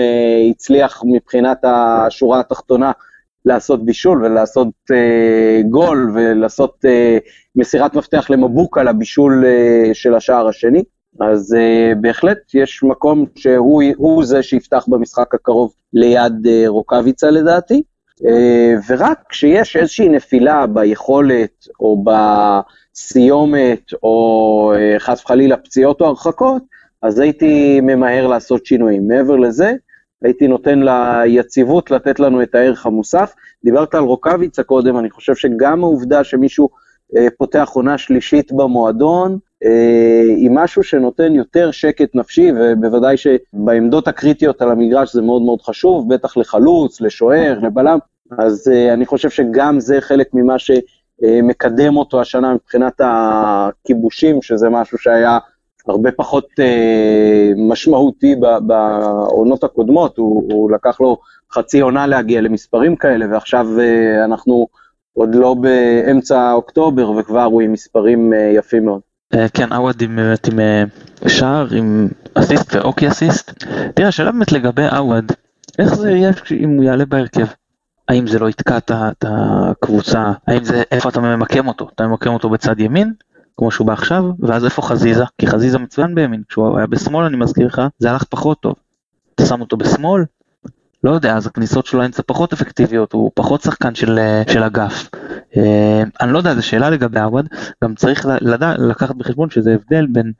[0.51, 2.91] הצליח מבחינת השורה התחתונה
[3.47, 7.17] לעשות בישול ולעשות אה, גול ולעשות אה,
[7.55, 10.83] מסירת מפתח למבוקה לבישול אה, של השער השני.
[11.19, 17.83] אז אה, בהחלט יש מקום שהוא זה שיפתח במשחק הקרוב ליד אה, רוקאביצה לדעתי.
[18.25, 26.63] אה, ורק כשיש איזושהי נפילה ביכולת או בסיומת או אה, חס וחלילה פציעות או הרחקות,
[27.01, 29.07] אז הייתי ממהר לעשות שינויים.
[29.07, 29.73] מעבר לזה,
[30.23, 33.33] הייתי נותן ליציבות לתת לנו את הערך המוסף.
[33.63, 36.69] דיברת על רוקאביצה קודם, אני חושב שגם העובדה שמישהו
[37.17, 44.61] אה, פותח עונה שלישית במועדון, אה, היא משהו שנותן יותר שקט נפשי, ובוודאי שבעמדות הקריטיות
[44.61, 47.97] על המגרש זה מאוד מאוד חשוב, בטח לחלוץ, לשוער, לבלם,
[48.37, 54.97] אז אה, אני חושב שגם זה חלק ממה שמקדם אותו השנה מבחינת הכיבושים, שזה משהו
[54.97, 55.39] שהיה
[55.89, 61.17] הרבה פחות אה, משמעותי בעונות הקודמות, הוא, הוא לקח לו
[61.51, 64.67] חצי עונה להגיע למספרים כאלה, ועכשיו אה, אנחנו
[65.13, 69.01] עוד לא באמצע אוקטובר, וכבר הוא עם מספרים אה, יפים מאוד.
[69.33, 70.19] אה, כן, עווד עם,
[70.51, 70.83] עם אה,
[71.27, 73.63] שער, עם אסיסט ואוקי אסיסט.
[73.95, 75.31] תראה, השאלה באמת לגבי עווד,
[75.79, 77.45] איך זה יהיה אם הוא יעלה בהרכב?
[78.07, 80.31] האם זה לא יתקע את הקבוצה?
[80.47, 81.89] האם זה, איפה אתה ממקם אותו?
[81.95, 83.13] אתה ממקם אותו בצד ימין?
[83.57, 85.23] כמו שהוא בא עכשיו, ואז איפה חזיזה?
[85.37, 88.75] כי חזיזה מצוין בימין, כשהוא היה בשמאל אני מזכיר לך, זה הלך פחות טוב.
[89.35, 90.23] אתה שם אותו בשמאל?
[91.03, 95.09] לא יודע, אז הכניסות שלו לאמצע פחות אפקטיביות, הוא פחות שחקן של, של אגף.
[95.57, 97.47] אה, אני לא יודע, זו שאלה לגבי עווד,
[97.83, 100.31] גם צריך לדע, לקחת בחשבון שזה הבדל בין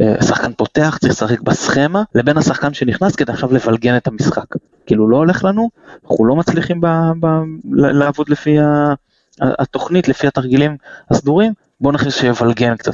[0.00, 4.46] אה, שחקן פותח, צריך לשחק בסכמה, לבין השחקן שנכנס כדי עכשיו לבלגן את המשחק.
[4.86, 5.70] כאילו לא הולך לנו,
[6.04, 6.86] אנחנו לא מצליחים ב,
[7.20, 7.26] ב,
[7.74, 8.94] לעבוד לפי ה,
[9.40, 10.76] התוכנית, לפי התרגילים
[11.10, 11.52] הסדורים,
[11.82, 12.92] בוא נכניס שיבלגן קצת.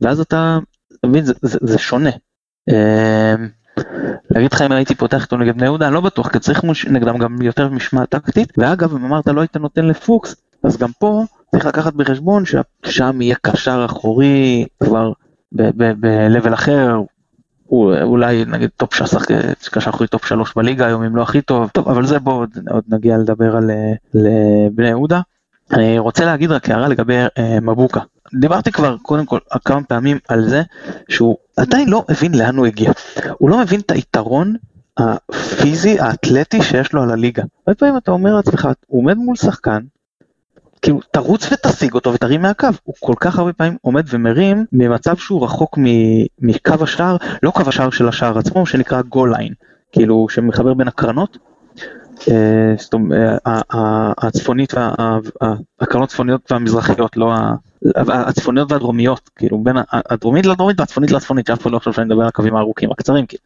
[0.00, 0.58] ואז אתה,
[0.98, 2.10] אתה מבין, זה, זה, זה שונה.
[2.68, 3.34] אה,
[4.30, 6.86] להגיד לך אם הייתי פותח איתו נגד בני יהודה, אני לא בטוח, כי צריך מוש...
[6.86, 11.24] נגדם גם יותר משמעת טקטית, ואגב, אם אמרת לא היית נותן לפוקס, אז גם פה
[11.50, 15.12] צריך לקחת בחשבון ששם יהיה קשר אחורי כבר
[15.52, 17.00] ב-level אחר,
[18.02, 19.26] אולי נגיד top שחק,
[19.72, 22.50] קשר אחורי top שלוש בליגה היום אם לא הכי טוב, טוב אבל זה בוא עוד,
[22.70, 23.70] עוד נגיע לדבר על
[24.72, 25.20] בני יהודה.
[25.72, 28.00] אני רוצה להגיד רק הערה לגבי אה, מבוקה.
[28.40, 30.62] דיברתי כבר קודם כל כמה פעמים על זה
[31.08, 32.92] שהוא עדיין לא הבין לאן הוא הגיע.
[33.38, 34.54] הוא לא מבין את היתרון
[34.98, 37.42] הפיזי, האתלטי שיש לו על הליגה.
[37.66, 39.80] הרבה פעמים אתה אומר לעצמך, הוא עומד מול שחקן,
[40.82, 42.68] כאילו תרוץ ותשיג אותו ותרים מהקו.
[42.84, 45.78] הוא כל כך הרבה פעמים עומד ומרים ממצב שהוא רחוק
[46.40, 49.52] מקו השער, לא קו השער של השער עצמו, שנקרא גול ליין,
[49.92, 51.38] כאילו שמחבר בין הקרנות.
[54.18, 54.74] הצפונית,
[55.80, 57.32] הקרנות הצפוניות והמזרחיות, לא
[58.08, 62.28] הצפוניות והדרומיות, כאילו בין הדרומית לדרומית והצפונית לצפונית, שאף אחד לא חושב שאני מדבר על
[62.28, 63.42] הקווים הארוכים, הקצרים, כאילו.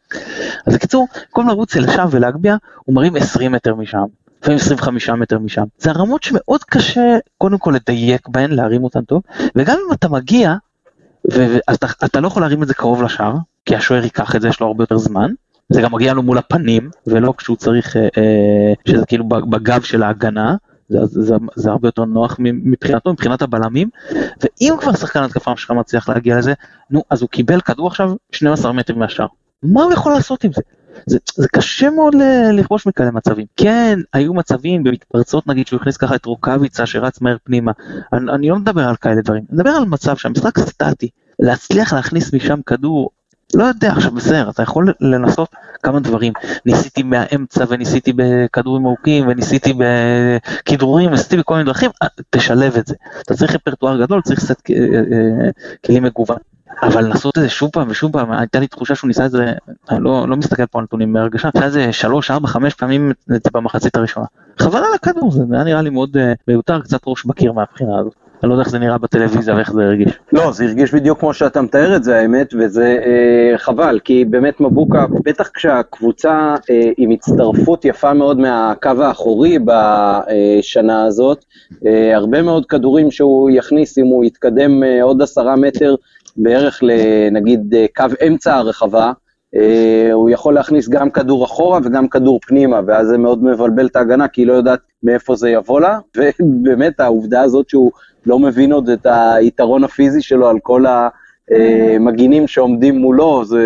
[0.67, 4.05] אז בקיצור, במקום לרוץ לשם ולהגביה, הוא מרים 20 מטר משם,
[4.43, 5.65] לפעמים 25 מטר משם.
[5.79, 9.23] זה הרמות שמאוד קשה קודם כל לדייק בהן, להרים אותן טוב,
[9.57, 10.55] וגם אם אתה מגיע,
[11.25, 13.35] ואתה אתה לא יכול להרים את זה קרוב לשער,
[13.67, 15.31] כי השוער ייקח את זה, יש לו הרבה יותר זמן.
[15.69, 20.03] זה גם מגיע לו מול הפנים, ולא כשהוא צריך, אה, אה שזה כאילו בגב של
[20.03, 20.57] ההגנה,
[20.89, 23.89] זה, זה, זה הרבה יותר נוח מבחינתו, מבחינת הבלמים,
[24.43, 26.53] ואם כבר שחקן התקפה שלך מצליח להגיע לזה,
[26.91, 29.27] נו, אז הוא קיבל כדור עכשיו 12 מטר מהשאר.
[29.63, 30.63] מה הוא יכול לעשות עם זה?
[31.07, 32.15] זה, זה קשה מאוד
[32.53, 33.47] לכבוש מכאלה מצבים.
[33.57, 37.73] כן, היו מצבים במתפרצות נגיד שהוא הכניס ככה את רוקאביצה שרץ מהר פנימה.
[38.13, 41.09] אני, אני לא מדבר על כאלה דברים, אני מדבר על מצב שהמשחק סטטי.
[41.39, 43.11] להצליח להכניס משם כדור
[43.55, 45.49] לא יודע, עכשיו בסדר, אתה יכול לנסות
[45.83, 46.33] כמה דברים.
[46.67, 52.95] ניסיתי מהאמצע וניסיתי בכדורים ארוכים וניסיתי בכדרורים וניסיתי בכל מיני דרכים, אה, תשלב את זה.
[53.23, 55.51] אתה צריך רפרטואר גדול, צריך סט אה, אה,
[55.87, 56.37] כלים מגוון.
[56.83, 59.53] אבל לנסות את זה שוב פעם ושוב פעם, הייתה לי תחושה שהוא ניסה את זה,
[59.91, 63.13] אני לא, לא מסתכל פה על נתונים מהרגשה, ניסה את זה שלוש, ארבע, חמש פעמים
[63.53, 64.27] במחצית הראשונה.
[64.59, 66.17] חבל על הכדור, זה היה נראה לי מאוד
[66.49, 68.24] מיותר, קצת ראש בקיר מהבחינה הזאת.
[68.45, 70.19] אני לא יודע איך זה נראה בטלוויזיה ואיך זה הרגיש.
[70.33, 74.61] לא, זה הרגיש בדיוק כמו שאתה מתאר את זה האמת, וזה אה, חבל, כי באמת
[74.61, 81.45] מבוקה, בטח כשהקבוצה אה, עם הצטרפות יפה מאוד מהקו האחורי בשנה הזאת,
[81.87, 85.95] אה, הרבה מאוד כדורים שהוא יכניס אם הוא יתקדם אה, עוד עשרה מטר
[86.37, 89.13] בערך לנגיד אה, קו אמצע הרחבה,
[89.55, 93.97] Uh, הוא יכול להכניס גם כדור אחורה וגם כדור פנימה, ואז זה מאוד מבלבל את
[93.97, 97.93] ההגנה, כי היא לא יודעת מאיפה זה יבוא לה, ובאמת העובדה הזאת שהוא
[98.27, 100.85] לא מבין עוד את היתרון הפיזי שלו על כל
[101.51, 103.63] המגינים שעומדים מולו, זה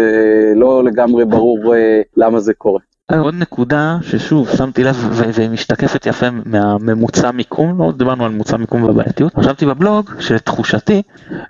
[0.56, 2.80] לא לגמרי ברור אה, למה זה קורה.
[3.12, 8.82] עוד נקודה ששוב שמתי לב והיא משתקפת יפה מהממוצע מיקום, לא דיברנו על ממוצע מיקום
[8.84, 11.02] ובעייתיות, חשבתי בבלוג שתחושתי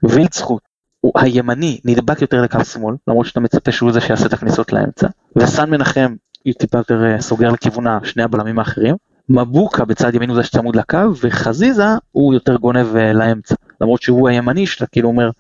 [0.03, 0.63] וילצחוט
[1.01, 5.09] הוא הימני נדבק יותר לקו שמאל, למרות שאתה מצפה שהוא זה שיעשה את הכניסות לאמצע,
[5.37, 6.15] וסן מנחם
[6.59, 8.97] טיפה יותר אה, סוגר לכיוון שני הבלמים האחרים,
[9.29, 13.55] מבוקה בצד ימין הוא זה שצמוד לקו, וחזיזה הוא יותר גונב אה, לאמצע.
[13.81, 15.31] למרות שהוא הימני שלה, כאילו אומר,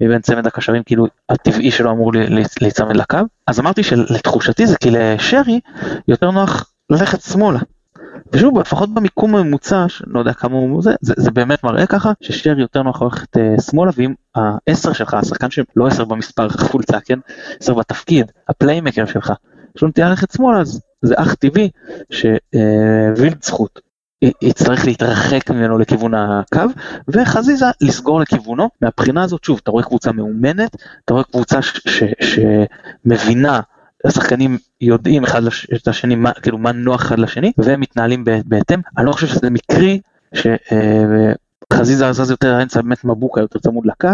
[0.00, 2.12] מבין צמד הקשרים, כאילו הטבעי שלו אמור
[2.60, 3.18] להיצמד לקו.
[3.46, 5.60] אז אמרתי שלתחושתי זה כי לשרי
[6.08, 7.58] יותר נוח ללכת שמאלה.
[8.32, 12.60] ושוב, לפחות במיקום הממוצע, לא יודע כמה הוא זה, זה, זה באמת מראה ככה, ששרי
[12.60, 17.18] יותר נוח ללכת uh, שמאלה, ואם העשר שלך, השחקן שלא עשר במספר חולצה, כן?
[17.60, 19.32] עשר בתפקיד, הפליימקר שלך,
[19.76, 21.70] יש לו נטייה ללכת שמאלה, אז זה אך טבעי
[22.10, 23.80] שווילדסחוט
[24.42, 26.62] יצטרך להתרחק ממנו לכיוון הקו,
[27.08, 28.68] וחזיזה לסגור לכיוונו.
[28.82, 31.58] מהבחינה הזאת, שוב, אתה רואה קבוצה מאומנת, אתה רואה קבוצה
[32.20, 33.60] שמבינה,
[34.04, 35.42] השחקנים יודעים אחד
[35.74, 38.80] את השני, מה, כאילו מה נוח אחד לשני, והם מתנהלים בהתאם.
[38.98, 40.00] אני לא חושב שזה מקרי
[40.34, 44.08] שחזיזה זז יותר האמצע, באמת מבוקה יותר צמוד לקו,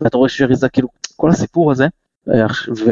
[0.00, 1.86] ואתה רואה שריזה, כאילו, כל הסיפור הזה,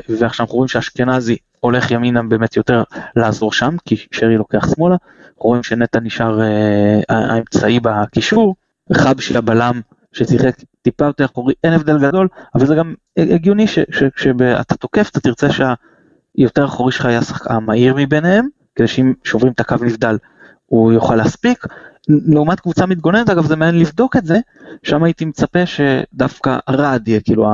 [0.08, 2.82] ועכשיו אנחנו רואים שאשכנזי הולך ימינה באמת יותר
[3.16, 4.96] לעזור שם, כי שרי לוקח שמאלה,
[5.36, 8.54] רואים שנטע נשאר אה, האמצעי בקישור,
[8.92, 9.80] חבשי הבלם
[10.12, 15.48] ששיחק טיפה יותר אחורי, אין הבדל גדול, אבל זה גם הגיוני שכשאתה תוקף אתה תרצה
[15.50, 20.18] שהיותר אחורי שלך יהיה השחקן המהיר מביניהם, כדי שאם שוברים את הקו נבדל
[20.66, 21.64] הוא יוכל להספיק,
[22.08, 24.38] לעומת קבוצה מתגוננת, אגב זה מעניין לבדוק את זה,
[24.82, 27.46] שם הייתי מצפה שדווקא ארד יהיה כאילו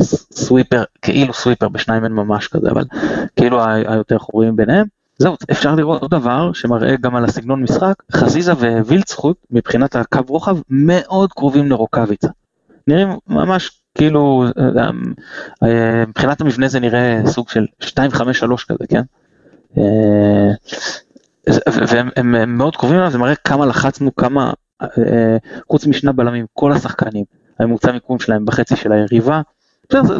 [0.00, 2.84] הסוויפר, כאילו סוויפר, בשניים אין ממש כזה, אבל
[3.36, 4.86] כאילו היותר חורים ביניהם.
[5.18, 8.52] זהו, אפשר לראות עוד דבר שמראה גם על הסגנון משחק, חזיזה
[8.86, 12.28] ווילצחוט מבחינת הקו רוחב מאוד קרובים לרוקאביצה.
[12.88, 14.90] נראים ממש כאילו, אה,
[15.62, 19.02] אה, מבחינת המבנה זה נראה סוג של 2-5-3 כזה, כן?
[21.88, 24.52] והם הם, הם מאוד קרובים אליו, זה מראה כמה לחצנו, כמה,
[24.82, 25.36] אה,
[25.70, 27.24] חוץ משני בלמים, כל השחקנים,
[27.58, 29.40] הממוצע מיקום שלהם בחצי של היריבה.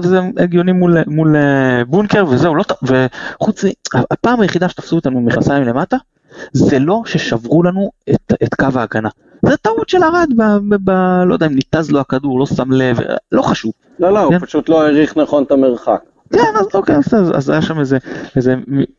[0.00, 5.96] זה, הגיוני מול, מול אה, בונקר וזהו, לא, וחוץ, הפעם היחידה שתפסו אותנו מכנסיים למטה,
[6.52, 9.08] זה לא ששברו לנו את, את קו ההגנה.
[9.46, 10.90] זה טעות של ארד, ב, ב, ב,
[11.26, 12.98] לא יודע אם ניתז לו הכדור, לא שם לב,
[13.32, 13.72] לא חשוב.
[13.98, 14.34] לא, לא, כן?
[14.34, 16.02] הוא פשוט לא העריך נכון את המרחק.
[16.32, 16.96] כן, אז אוקיי,
[17.34, 17.98] אז, היה שם איזה,
[18.36, 18.54] איזה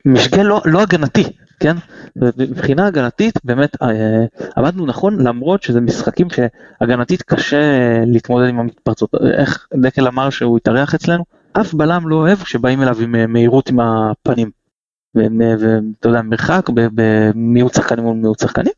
[0.06, 1.24] משגה לא, לא הגנתי,
[1.60, 1.76] כן?
[2.16, 7.62] מבחינה הגנתית באמת אה, עבדנו נכון למרות שזה משחקים שהגנתית קשה
[8.06, 9.16] להתמודד עם המתפרצות.
[9.38, 11.24] איך דקל אמר שהוא התארח אצלנו?
[11.54, 14.50] אף בלם לא אוהב כשבאים אליו עם אה, מהירות עם הפנים.
[15.16, 18.74] ואתה יודע, מרחק במיעוט שחקנים מול מיעוט שחקנים.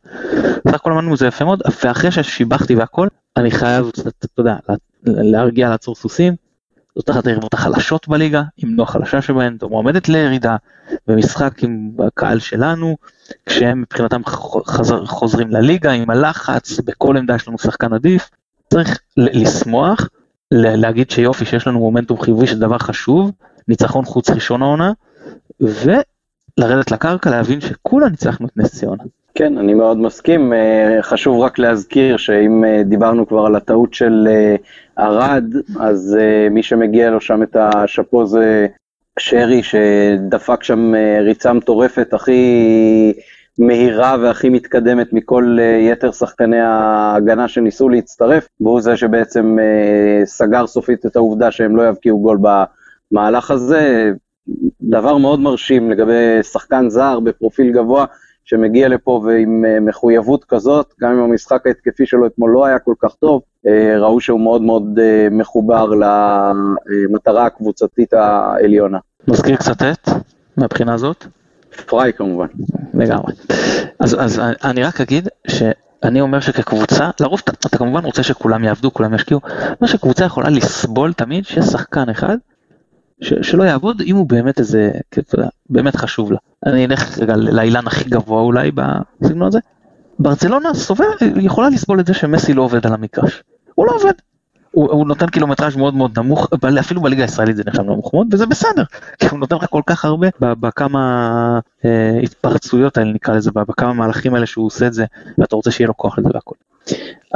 [0.68, 4.56] סך הכל אמרנו זה יפה מאוד, ואחרי ששיבחתי והכל, אני חייב, אתה יודע,
[5.04, 6.45] להרגיע לעצור סוסים.
[6.96, 10.56] זאת אחת היריבות החלשות בליגה, אם לא החלשה שבהן, מועמדת לירידה,
[11.08, 12.98] במשחק עם הקהל שלנו,
[13.46, 14.22] כשהם מבחינתם
[14.68, 18.30] חזר, חוזרים לליגה עם הלחץ, בכל עמדה יש לנו שחקן עדיף,
[18.70, 20.10] צריך לשמוח,
[20.52, 23.32] להגיד שיופי שיש לנו מומנטום חיובי שזה דבר חשוב,
[23.68, 24.92] ניצחון חוץ ראשון העונה,
[25.60, 29.04] ולרדת לקרקע להבין שכולה ניצחנו את נס ציונה.
[29.38, 30.54] כן, אני מאוד מסכים.
[30.54, 34.28] אה, חשוב רק להזכיר שאם אה, דיברנו כבר על הטעות של
[34.96, 36.18] ערד, אה, אז
[36.52, 38.68] מי שמגיע לו שם את השאפו זה
[39.20, 43.14] שרי, שדפק שם ריצה מטורפת הכי
[43.60, 49.58] מהירה והכי מתקדמת מכל יתר שחקני ההגנה שניסו להצטרף, והוא זה שבעצם
[50.26, 52.38] סגר סופית את העובדה שהם לא יבקיעו גול
[53.12, 54.12] במהלך הזה.
[54.82, 58.06] דבר מאוד מרשים לגבי שחקן זר בפרופיל גבוה.
[58.46, 62.94] שמגיע לפה ועם אה, מחויבות כזאת, גם אם המשחק ההתקפי שלו אתמול לא היה כל
[63.00, 68.98] כך טוב, אה, ראו שהוא מאוד מאוד אה, מחובר למטרה הקבוצתית העליונה.
[69.28, 70.10] מזכיר קצת את,
[70.58, 71.26] מהבחינה הזאת?
[71.86, 72.48] פריי כמובן.
[72.94, 73.34] לגמרי.
[74.00, 78.94] אז, אז אני רק אגיד שאני אומר שכקבוצה, לרוב אתה, אתה כמובן רוצה שכולם יעבדו,
[78.94, 79.40] כולם ישקיעו,
[79.82, 82.55] מה שקבוצה יכולה לסבול תמיד שיש שחקן אחד ש,
[83.22, 84.92] שלא יעבוד אם הוא באמת איזה,
[85.34, 86.38] יודע, באמת חשוב לה.
[86.66, 89.60] אני אלך רגע לאילן הכי גבוה אולי בסגנון הזה.
[90.20, 93.44] ברצלונה סובל, יכולה לסבול את זה שמסי לא עובד על המגרש.
[93.76, 94.14] הוא לא עובד.
[94.72, 96.48] הוא, הוא נותן קילומטראז' מאוד מאוד נמוך,
[96.80, 98.84] אפילו בליגה הישראלית זה נחשב נמוך מאוד, וזה בסדר,
[99.20, 104.36] כי הוא נותן לך כל כך הרבה בכמה אה, התפרצויות האלה נקרא לזה, בכמה מהלכים
[104.36, 105.06] האלה שהוא עושה את זה,
[105.38, 106.56] ואתה רוצה שיהיה לו כוח לזה והכל.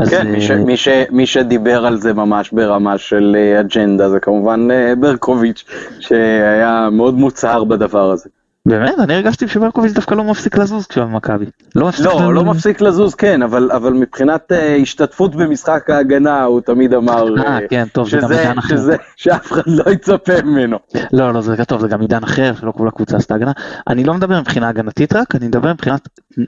[0.09, 4.09] כן, מי, ש, אה, מי, ש, מי שדיבר על זה ממש ברמה של אה, אג'נדה
[4.09, 5.63] זה כמובן אה, ברקוביץ',
[5.99, 8.29] שהיה מאוד מוצהר בדבר הזה.
[8.65, 8.95] באמת?
[8.99, 11.45] אני הרגשתי שברקוביץ' דווקא לא מפסיק לזוז כשהוא במכבי.
[11.75, 16.61] לא, מפסיק לא, לא מפסיק לזוז כן, אבל, אבל מבחינת uh, השתתפות במשחק ההגנה הוא
[16.61, 18.75] תמיד אמר uh, כן, טוב, שזה, זה גם אחר.
[18.75, 20.77] שזה, שאף אחד לא יצפה ממנו.
[21.13, 23.51] לא, לא, זה טוב, זה גם עידן אחר, שלא כל הקבוצה עשתה הגנה.
[23.87, 26.07] אני לא מדבר מבחינה הגנתית רק, אני מדבר מבחינת
[26.39, 26.43] uh,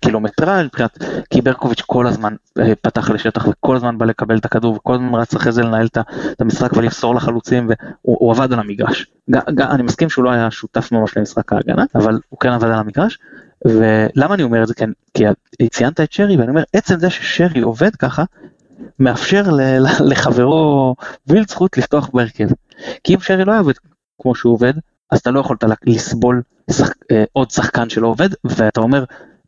[0.00, 0.98] קילומטרה, מבחינת,
[1.30, 5.14] כי ברקוביץ' כל הזמן uh, פתח לשטח וכל הזמן בא לקבל את הכדור וכל הזמן
[5.14, 7.68] רץ אחרי זה לנהל את המשחק ולמסור לחלוצים
[8.02, 9.06] והוא עבד על המגרש.
[9.60, 13.18] אני מסכים שהוא לא היה שותף ממש למשחק ההגנה, אבל הוא כן עבד על המגרש.
[13.64, 14.74] ולמה אני אומר את זה?
[14.74, 15.24] כן, כי
[15.70, 18.24] ציינת את שרי, ואני אומר, עצם זה ששרי עובד ככה,
[18.98, 19.42] מאפשר
[20.00, 20.94] לחברו
[21.26, 22.48] וילצחוט לפתוח בהרכב.
[23.04, 23.74] כי אם שרי לא היה עובד
[24.22, 24.72] כמו שהוא עובד,
[25.10, 29.04] אז אתה לא יכולת לסבול שח, אה, עוד שחקן שלא עובד, ואתה אומר,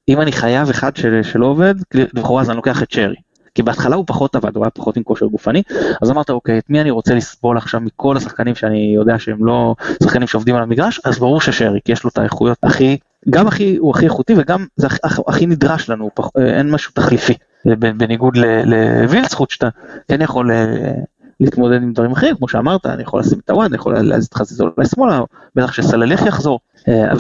[0.09, 3.17] אם אני חייב אחד של, שלא עובד, לכאורה אז אני לוקח את שרי.
[3.59, 5.63] כי בהתחלה הוא פחות עבד, הוא היה פחות עם כושר גופני,
[6.03, 9.75] אז אמרת אוקיי, את מי אני רוצה לסבול עכשיו מכל השחקנים שאני יודע שהם לא
[10.03, 12.97] שחקנים שעובדים על המגרש, אז ברור ששרי, כי יש לו את האיכויות הכי,
[13.31, 17.35] גם הכי, הוא הכי איכותי וגם זה הכי, הכי נדרש לנו, פח, אין משהו תחליפי,
[17.65, 19.69] בניגוד לווילצחוט שאתה
[20.09, 20.93] כן יכול אה,
[21.41, 24.35] להתמודד עם דברים אחרים, כמו שאמרת, אני יכול לשים את הוואן, אני יכול להזיז את
[24.35, 25.21] חזיזו לשמאלה,
[25.55, 26.61] בטח שסלליך יחזור.
[26.89, 27.13] אה,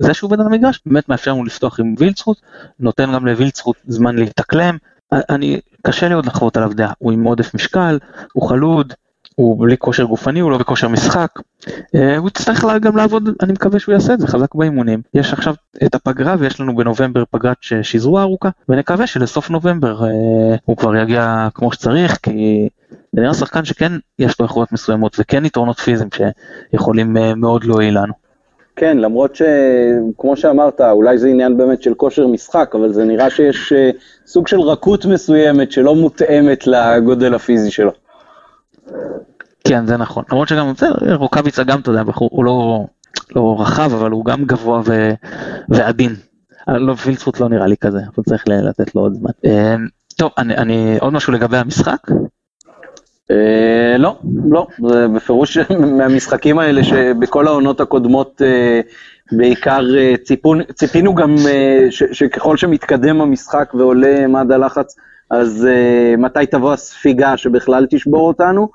[0.00, 2.40] וזה שהוא עובד על המגרש באמת מאפשר לנו לפתוח עם וילצחוט,
[2.80, 4.76] נותן גם לווילצחוט זמן להתאקלם,
[5.12, 7.98] אני, קשה לי עוד לחוות עליו דעה, הוא עם עודף משקל,
[8.32, 8.92] הוא חלוד,
[9.36, 11.30] הוא בלי כושר גופני, הוא לא בכושר משחק.
[11.94, 15.02] אה, הוא יצטרך גם לעבוד, אני מקווה שהוא יעשה את זה חזק באימונים.
[15.14, 20.76] יש עכשיו את הפגרה ויש לנו בנובמבר פגרת שזרוע ארוכה, ונקווה שלסוף נובמבר אה, הוא
[20.76, 22.68] כבר יגיע כמו שצריך, כי
[23.12, 27.98] זה נראה שחקן שכן יש לו איכויות מסוימות וכן יתרונות פיזיים שיכולים אה, מאוד להועיל
[27.98, 28.25] לנו.
[28.76, 33.72] כן, למרות שכמו שאמרת, אולי זה עניין באמת של כושר משחק, אבל זה נראה שיש
[33.72, 33.76] uh,
[34.26, 37.92] סוג של רכות מסוימת שלא מותאמת לגודל הפיזי שלו.
[39.68, 40.24] כן, זה נכון.
[40.30, 42.86] למרות שגם, בסדר, רוקאביצה גם, אתה יודע, הוא לא,
[43.36, 45.10] לא רחב, אבל הוא גם גבוה ו,
[45.68, 46.14] ועדין.
[46.68, 49.30] לא, פילצרוט לא נראה לי כזה, אבל צריך לתת לו עוד זמן.
[49.44, 49.76] אה,
[50.16, 51.98] טוב, אני, אני, עוד משהו לגבי המשחק?
[53.30, 54.16] אה, לא,
[54.50, 55.58] לא, זה בפירוש
[55.98, 58.80] מהמשחקים האלה שבכל העונות הקודמות אה,
[59.32, 60.14] בעיקר אה,
[60.74, 61.34] ציפינו גם
[61.90, 64.96] שככל שמתקדם המשחק ועולה מד הלחץ,
[65.30, 65.68] אז
[66.18, 68.68] מתי תבוא הספיגה שבכלל תשבור אותנו,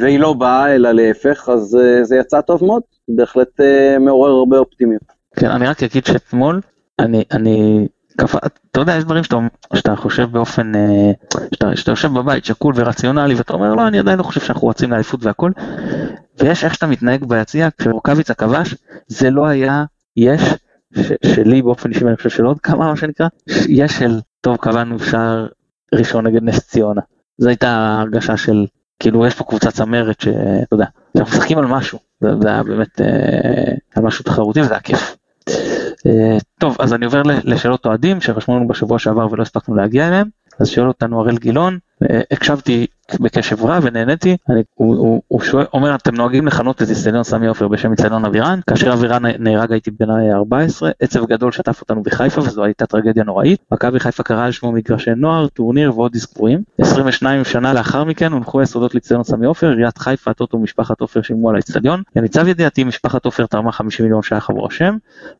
[0.00, 3.60] והיא לא באה, אלא להפך, אז זה יצא טוב מאוד, בהחלט
[4.00, 5.02] מעורר הרבה אופטימיות.
[5.36, 6.60] כן, אני רק אגיד שאתמול,
[6.98, 7.86] אני, אני.
[8.70, 11.12] אתה יודע, יש דברים שאתה, חושב באופן, אה,
[11.74, 15.24] שאתה, יושב בבית שקול ורציונלי ואתה אומר לא, אני עדיין לא חושב שאנחנו רצים לאליפות
[15.24, 15.50] והכל,
[16.38, 18.74] ויש איך שאתה מתנהג ביציע, כשרוקאביצה כבש,
[19.08, 19.84] זה לא היה
[20.16, 20.42] יש
[21.34, 23.26] שלי באופן אישי, ואני חושב של עוד כמה מה שנקרא,
[23.68, 25.46] יש של טוב קבענו שער
[25.94, 27.00] ראשון נגד נס ציונה.
[27.38, 28.66] זו הייתה הרגשה של
[29.00, 33.74] כאילו יש פה קבוצה צמרת שאתה יודע, אנחנו משחקים על משהו, זה, היה באמת אה,
[33.96, 35.17] על משהו תחרותי וזה היה כיף.
[36.06, 40.28] אה, טוב, אז אני עובר לשאלות אוהדים שרשמו לנו בשבוע שעבר ולא הספקנו להגיע אליהם.
[40.60, 41.78] אז שואל אותנו הראל גילון,
[42.30, 42.86] הקשבתי
[43.20, 47.46] בקשב רב ונהניתי, אני, הוא, הוא, הוא שואל, אומר אתם נוהגים לכנות את איצטדיון סמי
[47.46, 52.40] עופר בשם איצטדיון אבירן, כאשר אבירן נהרג הייתי בן 14, עצב גדול שטף אותנו בחיפה
[52.40, 57.44] וזו הייתה טרגדיה נוראית, מכבי חיפה קרא על שמו מגרשי נוער, טורניר ועוד אזכורים, 22
[57.44, 61.54] שנה לאחר מכן הונחו היסודות לאיצטדיון סמי עופר, עיריית חיפה, הטוטו ומשפחת עופר שילמו על
[61.54, 64.96] האיצטדיון, למיטב ידיעתי משפחת עופר תרמה 50 מיליון ש"ח עבור השם,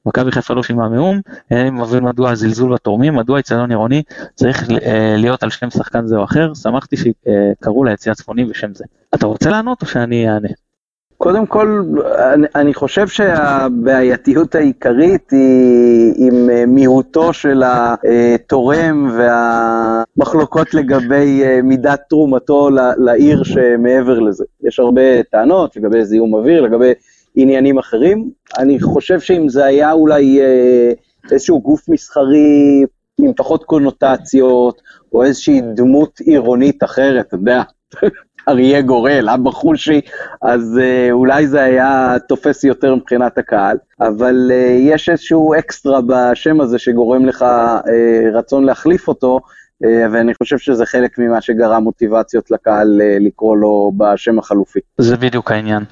[0.07, 4.03] מכבי חיפה לא שילמה מאום, אני מבין מדוע הזלזול בתורמים, מדוע איצטדיון עירוני
[4.35, 4.69] צריך
[5.17, 8.85] להיות על שם שחקן זה או אחר, שמחתי שקראו ליציע הצפוני בשם זה.
[9.15, 10.49] אתה רוצה לענות או שאני אענה?
[11.17, 11.85] קודם כל,
[12.35, 23.43] אני, אני חושב שהבעייתיות העיקרית היא עם מיעוטו של התורם והמחלוקות לגבי מידת תרומתו לעיר
[23.45, 24.45] שמעבר לזה.
[24.63, 26.93] יש הרבה טענות לגבי זיהום אוויר, לגבי
[27.35, 28.31] עניינים אחרים.
[28.59, 30.41] אני חושב שאם זה היה אולי
[31.33, 32.85] איזשהו גוף מסחרי
[33.19, 37.63] עם פחות קונוטציות, או איזושהי דמות עירונית אחרת, אתה יודע,
[38.49, 40.01] אריה גורל, אבא חושי,
[40.43, 46.61] אז אה, אולי זה היה תופס יותר מבחינת הקהל, אבל אה, יש איזשהו אקסטרה בשם
[46.61, 47.83] הזה שגורם לך אה,
[48.35, 49.41] רצון להחליף אותו,
[50.13, 54.81] ואני חושב שזה חלק ממה שגרם מוטיבציות לקהל לקרוא לו בשם החלופי.
[54.99, 55.83] זה בדיוק העניין.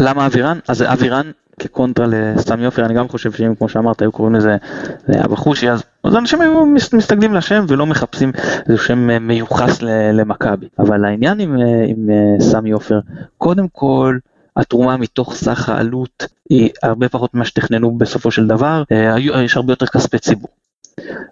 [0.00, 0.58] למה אבירן?
[0.68, 4.56] אז אבירן כקונטרה לסמי עופר, אני גם חושב שאם כמו שאמרת היו קוראים לזה
[5.24, 8.32] אבא חושי, אז, אז אנשים היו מסתגלים לשם ולא מחפשים
[8.68, 10.66] איזה שם מיוחס למכבי.
[10.78, 12.08] אבל העניין עם, עם
[12.40, 13.00] סמי עופר,
[13.38, 14.18] קודם כל,
[14.56, 18.82] התרומה מתוך סך העלות היא הרבה פחות ממה שתכננו בסופו של דבר,
[19.42, 20.50] יש הרבה יותר כספי ציבור.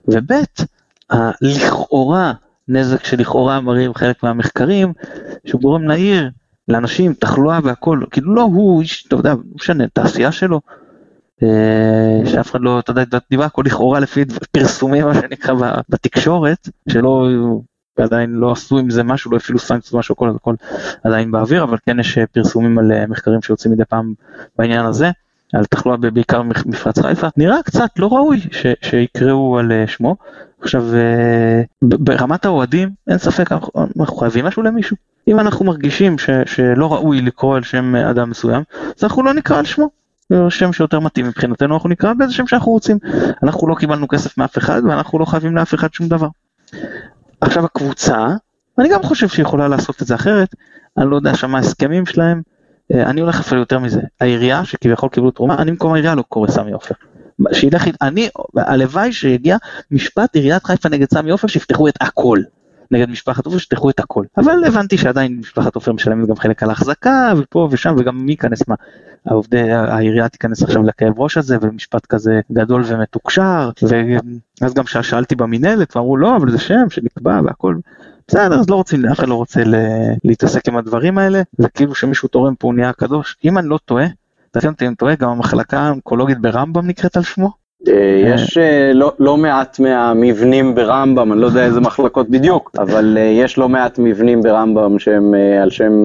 [0.09, 0.33] וב'
[1.11, 2.33] הלכאורה
[2.69, 4.93] נזק שלכאורה מראים חלק מהמחקרים,
[5.45, 6.31] שהוא גורם לעיר,
[6.69, 10.61] לאנשים, תחלואה והכל, כאילו לא הוא איש, אתה יודע, לא משנה, תעשייה שלו,
[12.25, 15.55] שאף אחד לא, אתה יודע, דיבר הכל לכאורה לפי פרסומים, מה שנקרא,
[15.89, 17.29] בתקשורת, שלא,
[17.97, 20.55] עדיין לא עשו עם זה משהו, לא אפילו סנקציות משהו, הכל, הכל
[21.05, 24.15] עדיין באוויר, אבל כן יש פרסומים על מחקרים שיוצאים מדי פעם
[24.59, 25.11] בעניין הזה.
[25.53, 28.41] על תחלואה בעיקר מפרץ חיפה, נראה קצת לא ראוי
[28.83, 30.17] שיקראו על שמו.
[30.61, 30.85] עכשיו,
[31.83, 33.53] ברמת האוהדים, אין ספק,
[34.01, 34.97] אנחנו חייבים משהו למישהו.
[35.29, 38.63] אם אנחנו מרגישים ש, שלא ראוי לקרוא על שם אדם מסוים,
[38.99, 39.91] אז אנחנו לא נקרא על שמו.
[40.49, 42.99] שם שיותר מתאים מבחינתנו, אנחנו נקרא באיזה שם שאנחנו רוצים.
[43.43, 46.29] אנחנו לא קיבלנו כסף מאף אחד ואנחנו לא חייבים לאף אחד שום דבר.
[47.41, 48.27] עכשיו הקבוצה,
[48.79, 50.55] אני גם חושב שהיא יכולה לעשות את זה אחרת,
[50.99, 52.43] אני לא יודע שם מה ההסכמים שלהם.
[52.95, 56.73] אני הולך אפילו יותר מזה, העירייה שכביכול קיבלו תרומה, אני במקום העירייה לא קורא סמי
[56.73, 56.95] עופר.
[57.53, 59.57] שילך, אני, הלוואי שיגיע
[59.91, 62.39] משפט עיריית חיפה נגד סמי עופר שיפתחו את הכל.
[62.91, 64.25] נגד משפחת עופר שיפתחו את הכל.
[64.37, 68.69] אבל הבנתי שעדיין משפחת עופר משלמת גם חלק על החזקה ופה ושם וגם מי ייכנס
[68.69, 68.75] מה.
[69.27, 73.71] העובדי העירייה תיכנס עכשיו לכאב ראש הזה ומשפט כזה גדול ומתוקשר
[74.61, 77.77] ואז גם שאלתי במינהלת ואמרו לא אבל זה שם שנקבע והכל.
[78.29, 79.63] בסדר, אז לא רוצים, אף אחד לא רוצה
[80.25, 83.37] להתעסק עם הדברים האלה, וכאילו שמישהו תורם פה הוא נהיה קדוש.
[83.45, 84.07] אם אני לא טועה,
[84.51, 87.66] תקן אותי אם טועה, גם המחלקה האונקולוגית ברמב"ם נקראת על שמו?
[88.25, 88.59] יש
[88.95, 93.99] לא, לא מעט מהמבנים ברמב"ם, אני לא יודע איזה מחלקות בדיוק, אבל יש לא מעט
[93.99, 96.05] מבנים ברמב"ם שהם על שם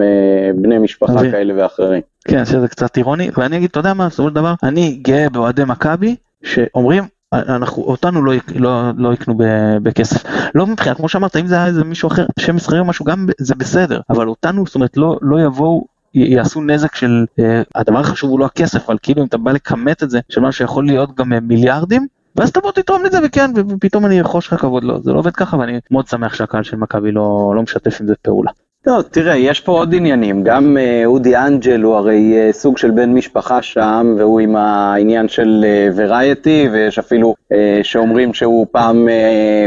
[0.55, 2.01] בני משפחה כאלה ואחרים.
[2.27, 5.63] כן, שזה קצת אירוני, ואני אגיד, אתה יודע מה, בסופו של דבר, אני גאה באוהדי
[5.67, 9.35] מכבי, שאומרים, אנחנו, אותנו לא, לא, לא יקנו
[9.83, 10.23] בכסף.
[10.55, 13.27] לא מבחינת, כמו שאמרת, אם זה היה איזה מישהו אחר, שם מסחרי או משהו, גם
[13.39, 17.43] זה בסדר, אבל אותנו, זאת אומרת, לא, לא יבואו יעשו נזק של, uh,
[17.75, 20.51] הדבר החשוב הוא לא הכסף, אבל כאילו אם אתה בא לכמת את זה, של מה
[20.51, 24.83] שיכול להיות גם מיליארדים, ואז תבוא תתרום את זה וכן, ופתאום אני ארכוש לך כבוד,
[24.83, 28.07] לא, זה לא עובד ככה ואני מאוד שמח שהקהל של מכבי לא, לא משתף עם
[28.07, 28.51] זה פעולה.
[28.87, 33.13] לא, תראה, יש פה עוד עניינים, גם uh, אודי אנג'ל הוא הרי סוג של בן
[33.13, 37.35] משפחה שם, והוא עם העניין של ורייטי, ויש אפילו
[37.83, 39.07] שאומרים שהוא פעם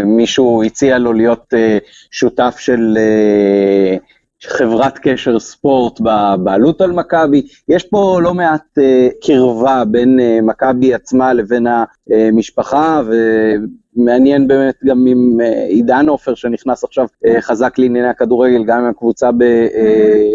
[0.04, 1.54] מישהו הציע לו להיות
[2.11, 2.98] שותף של...
[4.46, 10.94] חברת קשר ספורט בבעלות על מכבי, יש פה לא מעט uh, קרבה בין uh, מכבי
[10.94, 11.66] עצמה לבין
[12.11, 13.02] המשפחה,
[13.96, 18.90] ומעניין באמת גם עם uh, עידן עופר שנכנס עכשיו uh, חזק לענייני הכדורגל, גם עם
[18.90, 19.30] הקבוצה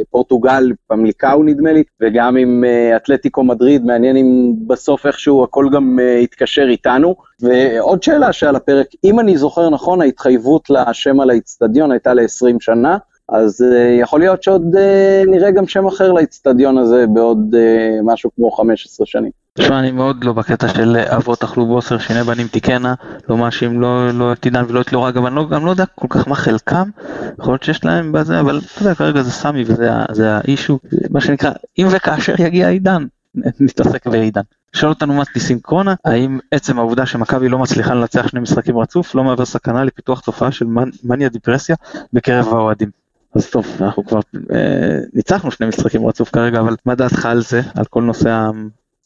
[0.09, 5.99] בפורטוגל, פמליקאו נדמה לי, וגם עם uh, אתלטיקו מדריד, מעניין אם בסוף איכשהו הכל גם
[5.99, 7.15] uh, יתקשר איתנו.
[7.41, 12.97] ועוד שאלה שעל הפרק, אם אני זוכר נכון, ההתחייבות לשם על האיצטדיון הייתה ל-20 שנה.
[13.31, 18.29] אז uh, יכול להיות שעוד uh, נראה גם שם אחר לאיצטדיון הזה בעוד uh, משהו
[18.35, 19.31] כמו 15 שנים.
[19.53, 22.93] תשמע, אני מאוד לא בקטע של אבות אכלו בוסר, שני בנים תיקנה,
[23.29, 25.85] לא מאשים לא, לא את עידן ולא את ליאור, אגב, אני לא, גם לא יודע
[25.95, 26.89] כל כך מה חלקם,
[27.39, 31.21] יכול להיות שיש להם בזה, אבל אתה יודע, כרגע זה סמי וזה זה האישו, מה
[31.21, 33.05] שנקרא, אם וכאשר יגיע עידן,
[33.59, 34.41] נתעסק בעידן.
[34.73, 35.59] שואל אותנו מתי ניסים
[36.05, 40.51] האם עצם העובדה שמכבי לא מצליחה לנצח שני משחקים רצוף לא מהווה סכנה לפיתוח תופעה
[40.51, 40.65] של
[41.03, 41.75] מניה דיפרסיה
[42.13, 42.89] בקרב האוהדים.
[43.35, 44.19] אז טוב, אנחנו כבר
[44.53, 48.49] אה, ניצחנו שני משחקים רצוף כרגע, אבל מה דעתך על זה, על כל נושא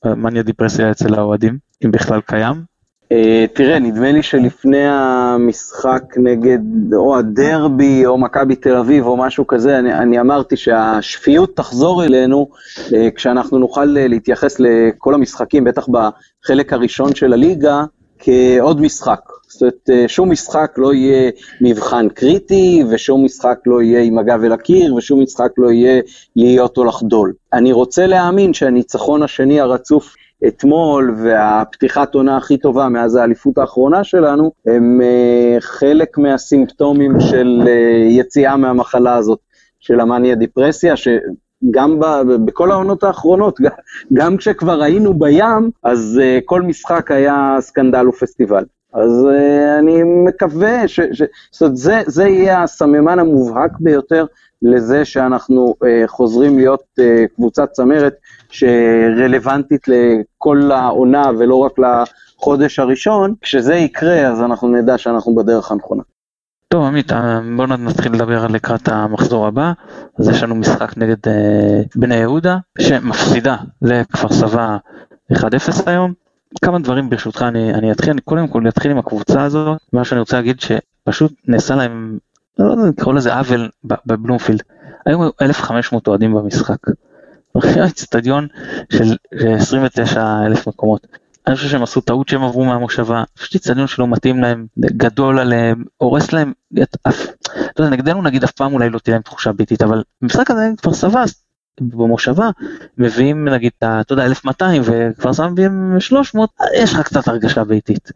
[0.03, 2.73] המניה דיפרסיה אצל האוהדים, אם בכלל קיים?
[3.03, 3.15] Uh,
[3.53, 6.59] תראה, נדמה לי שלפני המשחק נגד
[6.93, 12.47] או הדרבי או מכבי תל אביב או משהו כזה, אני, אני אמרתי שהשפיות תחזור אלינו
[12.77, 17.83] uh, כשאנחנו נוכל uh, להתייחס לכל המשחקים, בטח בחלק הראשון של הליגה,
[18.19, 19.19] כעוד משחק.
[19.53, 21.31] זאת אומרת, שום משחק לא יהיה
[21.61, 26.01] מבחן קריטי, ושום משחק לא יהיה עם הגב אל הקיר, ושום משחק לא יהיה
[26.35, 27.33] להיות או לחדול.
[27.53, 30.15] אני רוצה להאמין שהניצחון השני הרצוף
[30.47, 37.69] אתמול והפתיחת עונה הכי טובה מאז האליפות האחרונה שלנו, הם uh, חלק מהסימפטומים של uh,
[38.09, 39.39] יציאה מהמחלה הזאת,
[39.79, 42.05] של המאניה דיפרסיה, שגם ב,
[42.45, 43.71] בכל העונות האחרונות, גם,
[44.17, 48.63] גם כשכבר היינו בים, אז uh, כל משחק היה סקנדל ופסטיבל.
[48.93, 50.99] אז uh, אני מקווה ש...
[51.13, 51.21] ש
[51.51, 54.25] זאת אומרת, זה, זה יהיה הסממן המובהק ביותר
[54.61, 57.03] לזה שאנחנו uh, חוזרים להיות uh,
[57.35, 58.13] קבוצת צמרת
[58.49, 66.03] שרלוונטית לכל העונה ולא רק לחודש הראשון, כשזה יקרה אז אנחנו נדע שאנחנו בדרך הנכונה.
[66.73, 69.71] טוב עמית, אה, בואו נתחיל לדבר לקראת המחזור הבא,
[70.19, 74.77] אז יש לנו משחק נגד אה, בני יהודה שמפסידה לכפר סבא
[75.33, 75.35] 1-0
[75.85, 76.13] היום.
[76.61, 80.37] כמה דברים ברשותך אני, אני אתחיל, קודם כל אתחיל עם הקבוצה הזאת, מה שאני רוצה
[80.37, 82.17] להגיד שפשוט נעשה להם,
[82.59, 83.69] לא יודע, נקרא לזה עוול
[84.05, 84.63] בבלומפילד.
[85.05, 86.77] היו 1,500 אוהדים במשחק.
[87.87, 88.47] אצטדיון
[88.91, 91.07] של 29 אלף מקומות.
[91.47, 95.83] אני חושב שהם עשו טעות שהם עברו מהמושבה, פשוט אצטדיון שלא מתאים להם, גדול עליהם,
[95.97, 96.53] הורס להם,
[97.07, 97.27] אף,
[97.71, 100.69] אתה יודע, נגדנו נגיד אף פעם אולי לא תהיה להם תחושה ביתית, אבל במשחק הזה
[100.81, 101.23] כבר סבבה,
[101.81, 102.49] במושבה,
[102.97, 108.11] מביאים נגיד, אתה יודע, 1200 וכבר סבבה מביאים 300, יש לך קצת הרגשה ביתית.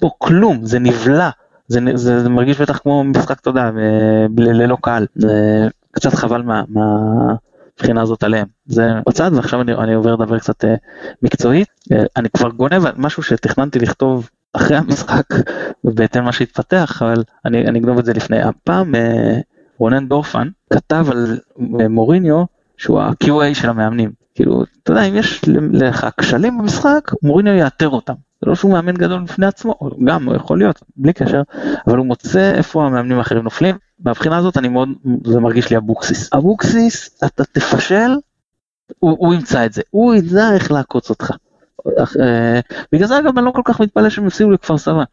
[0.00, 1.30] פה כלום, זה נבלע,
[1.68, 3.70] זה, זה, זה מרגיש בטח כמו משחק, אתה יודע,
[4.36, 6.82] ללא קהל, זה קצת חבל מה, מה,
[7.76, 8.46] הבחינה הזאת עליהם.
[8.66, 10.68] זה בצד ועכשיו אני, אני עובר לדבר קצת uh,
[11.22, 11.68] מקצועית.
[11.92, 15.24] Uh, אני כבר גונב משהו שתכננתי לכתוב אחרי המשחק
[15.84, 18.42] בהתאם למה שהתפתח, אבל אני, אני אגנוב את זה לפני.
[18.42, 18.98] הפעם uh,
[19.78, 21.38] רונן דורפן כתב על
[21.88, 22.44] מוריניו
[22.76, 24.10] שהוא ה-QA של המאמנים.
[24.34, 25.40] כאילו, אתה יודע, אם יש
[25.72, 28.14] לך כשלים במשחק, מוריניו יאתר אותם.
[28.40, 31.42] זה לא שהוא מאמן גדול בפני עצמו, גם הוא יכול להיות, בלי קשר,
[31.86, 33.76] אבל הוא מוצא איפה המאמנים האחרים נופלים.
[34.04, 34.88] מהבחינה הזאת אני מאוד,
[35.24, 36.32] זה מרגיש לי אבוקסיס.
[36.34, 38.10] אבוקסיס, אתה תפשל,
[38.98, 41.30] הוא, הוא ימצא את זה, הוא ידע איך לעקוץ אותך.
[42.20, 42.60] אה,
[42.92, 45.04] בגלל זה אגב אני לא כל כך מתפלא שהם הפסידו לכפר סבא.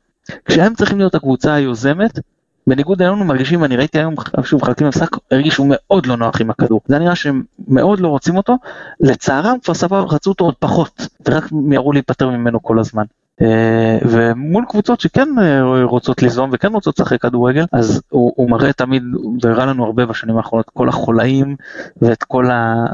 [0.45, 2.20] כשהם צריכים להיות הקבוצה היוזמת,
[2.68, 6.82] בניגוד אלינו מרגישים, אני ראיתי היום שוב חלקים במשחק, הרגישו מאוד לא נוח עם הכדור.
[6.88, 8.57] זה נראה שהם מאוד לא רוצים אותו,
[8.99, 13.03] לצערם כפר סבא רצו אותו עוד פחות, ורק מיהרו להיפטר ממנו כל הזמן.
[13.41, 18.74] אה, ומול קבוצות שכן אה, רוצות ליזום וכן רוצות לשחק כדורגל, אז הוא, הוא מראה
[18.74, 19.03] תמיד,
[19.41, 21.55] והראה לנו הרבה בשנים האחרונות, כל החולאים
[22.01, 22.86] ואת כל ה...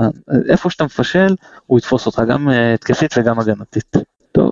[0.50, 3.98] איפה שאתה מפשל, הוא יתפוס אותך גם אה, התקפית וגם הגנתית.
[4.32, 4.52] טוב,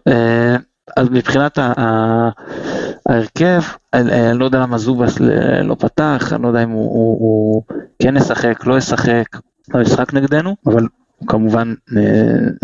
[0.97, 1.59] אז מבחינת
[3.05, 3.61] ההרכב,
[3.93, 5.20] אני לא יודע למה זובס
[5.63, 7.63] לא פתח, אני לא יודע אם הוא, הוא, הוא
[8.01, 9.26] כן ישחק, לא ישחק,
[9.70, 10.88] במשחק נגדנו, אבל
[11.18, 11.74] הוא כמובן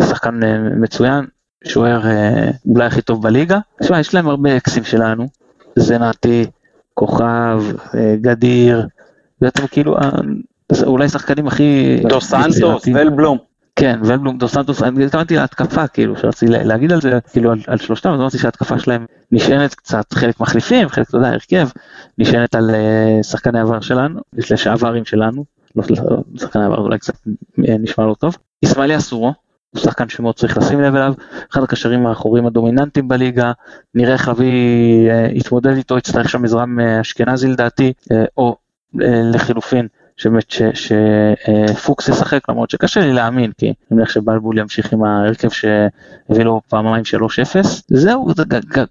[0.02, 0.40] שחקן
[0.80, 1.24] מצוין,
[1.68, 3.58] שוער אה, אולי הכי טוב בליגה.
[3.82, 5.28] תשמע, יש להם הרבה אקסים שלנו,
[5.76, 6.46] זנתי,
[6.94, 7.62] כוכב,
[7.94, 8.86] אה, גדיר,
[9.40, 10.10] בעצם כאילו אה,
[10.82, 11.96] אולי שחקנים הכי...
[12.08, 13.38] דו סנטוס, ולבלום.
[13.76, 17.78] כן, ולבלום, דו סנטוס, אני התכוונתי להתקפה, כאילו, שרציתי להגיד על זה, כאילו, על, על
[17.78, 21.68] שלושתם, אז אמרתי שההתקפה שלהם נשענת קצת, חלק מחליפים, חלק, אתה יודע, הרכב,
[22.18, 25.44] נשענת על uh, שחקני עבר שלנו, לשעברים שלנו,
[25.76, 27.14] לא, לא שחקני עבר אולי קצת
[27.58, 28.36] נשמע לא טוב.
[28.62, 29.32] ישמעאלי אסורו,
[29.70, 31.14] הוא שחקן שמאוד צריך לשים לב אליו,
[31.52, 33.52] אחד הקשרים האחוריים הדומיננטיים בליגה,
[33.94, 34.50] נראה איך אבי
[35.10, 38.56] אה, יתמודד איתו, יצטרך שם עזרה מאשכנזי לדעתי, אה, או
[39.02, 45.04] אה, לחילופין שבאמת שפוקס ישחק למרות שקשה לי להאמין כי אני מניח שבלבול ימשיך עם
[45.04, 47.04] ההרכב שהביא לו פעמיים
[47.54, 47.58] 3-0
[47.88, 48.28] זהו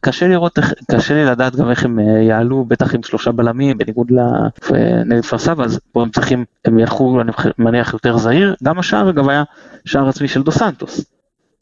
[0.02, 0.60] קשה לראות
[0.92, 5.64] קשה לי לדעת גם איך הם יעלו בטח עם שלושה בלמים בניגוד לנגד כפר סבא
[5.64, 8.56] אז פה הם צריכים הם ילכו אני מניח יותר זהיר.
[8.64, 9.44] גם השער אגב היה
[9.86, 11.06] שער עצמי של דו סנטוס.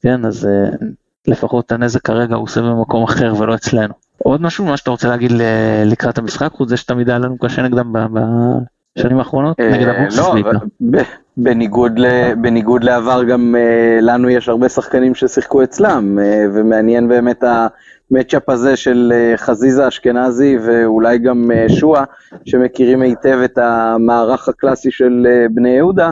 [0.01, 0.47] כן אז
[1.27, 3.93] לפחות הנזק כרגע הוא עושה במקום אחר ולא אצלנו.
[4.17, 5.31] עוד משהו מה שאתה רוצה להגיד
[5.85, 6.51] לקראת המשחק?
[6.51, 7.93] חוץ זה שתמיד היה לנו קשה נגדם
[8.97, 10.33] בשנים האחרונות אה, נגד אבוקסיס לא,
[11.37, 11.99] בניגוד,
[12.41, 18.75] בניגוד לעבר גם אה, לנו יש הרבה שחקנים ששיחקו אצלם אה, ומעניין באמת המצ'אפ הזה
[18.75, 22.03] של חזיזה אשכנזי ואולי גם שואה
[22.45, 26.11] שמכירים היטב את המערך הקלאסי של בני יהודה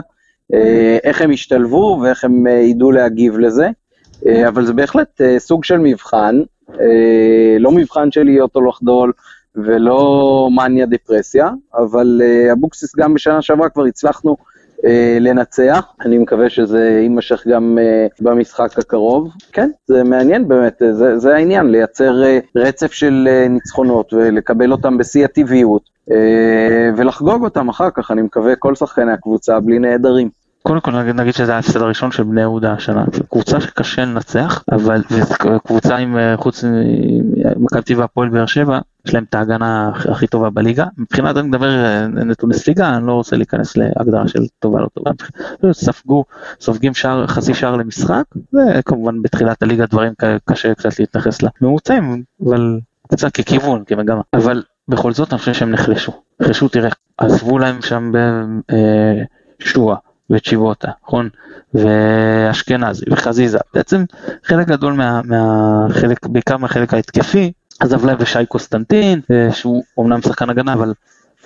[1.04, 3.68] איך הם ישתלבו ואיך הם ידעו להגיב לזה,
[4.48, 6.40] אבל זה בהחלט סוג של מבחן,
[7.58, 9.12] לא מבחן של להיות או לחדול,
[9.64, 14.36] ולא מניה דפרסיה, אבל אבוקסיס גם בשנה שעברה כבר הצלחנו
[14.84, 19.28] אה, לנצח, אני מקווה שזה יימשך גם אה, במשחק הקרוב.
[19.52, 25.24] כן, זה מעניין באמת, זה, זה העניין, לייצר אה, רצף של ניצחונות ולקבל אותם בשיא
[25.24, 25.90] הטבעיות,
[26.96, 30.28] ולחגוג אותם אחר כך, אני מקווה כל שחקני הקבוצה בלי נעדרים.
[30.62, 35.02] קודם כל נגיד, נגיד שזה ההפסד הראשון של בני יהודה השנה, קבוצה שקשה לנצח, אבל
[35.66, 36.64] קבוצה עם חוץ
[37.56, 40.86] ממכבי טבע הפועל באר שבע, יש להם את ההגנה הכי טובה בליגה.
[40.98, 45.10] מבחינת אני מדבר אה, נתוני ספיגה, אני לא רוצה להיכנס להגדרה של טובה לא טובה.
[45.72, 46.24] ספגו,
[46.60, 50.12] סופגים שער, חצי שער למשחק, וכמובן בתחילת הליגה דברים
[50.44, 52.80] קשה קצת להתייחס לממוצעים, אבל
[53.12, 54.22] קצת ככיוון, כמגמה.
[54.34, 56.12] אבל בכל זאת אני חושב שהם נחלשו.
[56.40, 58.12] נחלשו, תראה, עזבו להם שם
[59.60, 59.96] בשועה.
[60.30, 61.28] וצ'יבוטה, נכון?
[61.74, 64.04] ואשכנזי וחזיזה, בעצם
[64.44, 70.50] חלק גדול מה, מהחלק, בעיקר מהחלק ההתקפי, עזב להם ושי קוסטנטין, אה, שהוא אומנם שחקן
[70.50, 70.92] הגנה, אבל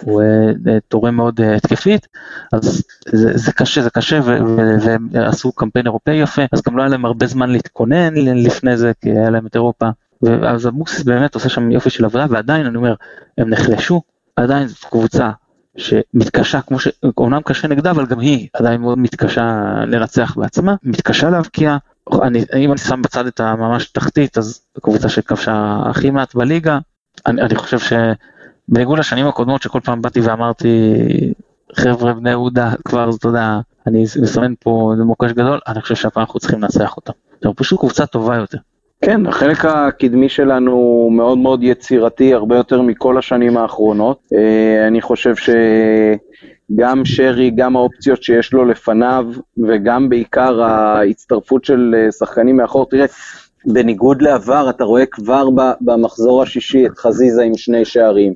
[0.02, 0.26] הוא אה,
[0.72, 2.06] אה, תורם מאוד התקפית,
[2.52, 6.88] אז זה, זה קשה, זה קשה, והם עשו קמפיין אירופאי יפה, אז גם לא היה
[6.88, 9.88] להם הרבה זמן להתכונן לפני זה, כי היה להם את אירופה,
[10.22, 12.94] ואז אבוקסיס באמת עושה שם יופי של עבודה, ועדיין, אני אומר,
[13.38, 14.02] הם נחלשו,
[14.36, 15.30] עדיין זו קבוצה
[15.76, 16.88] שמתקשה, כמו ש...
[17.18, 21.76] אומנם קשה נגדה, אבל גם היא עדיין מאוד מתקשה לנצח בעצמה, מתקשה להבקיע.
[22.22, 26.78] אני, אם אני שם בצד את הממש תחתית, אז קבוצה שכבשה הכי מעט בליגה,
[27.26, 30.94] אני, אני חושב שבניגוד לשנים הקודמות שכל פעם באתי ואמרתי,
[31.72, 36.40] חבר'ה בני יהודה, כבר, אתה יודע, אני מסמן פה מוקש גדול, אני חושב שהפעם אנחנו
[36.40, 37.12] צריכים לנצח אותם.
[37.42, 38.58] זה פשוט קבוצה טובה יותר.
[39.04, 44.18] כן, החלק הקדמי שלנו מאוד מאוד יצירתי, הרבה יותר מכל השנים האחרונות.
[44.34, 49.26] אה, אני חושב שגם שרי, גם האופציות שיש לו לפניו,
[49.68, 53.06] וגם בעיקר ההצטרפות של אה, שחקנים מאחור, תראה,
[53.66, 55.48] בניגוד לעבר, אתה רואה כבר
[55.80, 58.34] במחזור השישי את חזיזה עם שני שערים,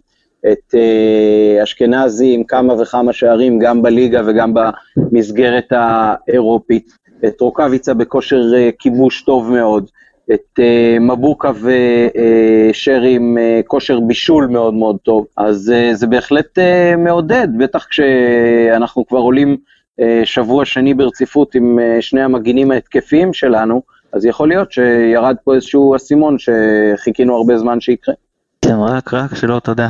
[0.53, 4.53] את אה, אשכנזי עם כמה וכמה שערים, גם בליגה וגם
[4.97, 6.93] במסגרת האירופית,
[7.27, 8.43] את רוקאביצה בכושר
[8.79, 9.91] כיבוש טוב מאוד.
[10.35, 16.59] את uh, מבוקה ושרי עם uh, כושר בישול מאוד מאוד טוב, אז uh, זה בהחלט
[16.59, 19.57] uh, מעודד, בטח כשאנחנו כבר עולים
[20.01, 25.55] uh, שבוע שני ברציפות עם uh, שני המגינים ההתקפיים שלנו, אז יכול להיות שירד פה
[25.55, 28.15] איזשהו אסימון שחיכינו הרבה זמן שיקרה.
[28.63, 29.89] כן, רק, רק שלא, אתה יודע,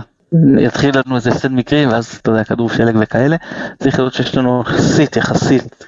[0.58, 3.36] יתחיל לנו איזה הפסד מקרי, ואז אתה יודע, כדור שלג וכאלה,
[3.78, 5.84] צריך לראות שיש לנו יחסית, יחסית,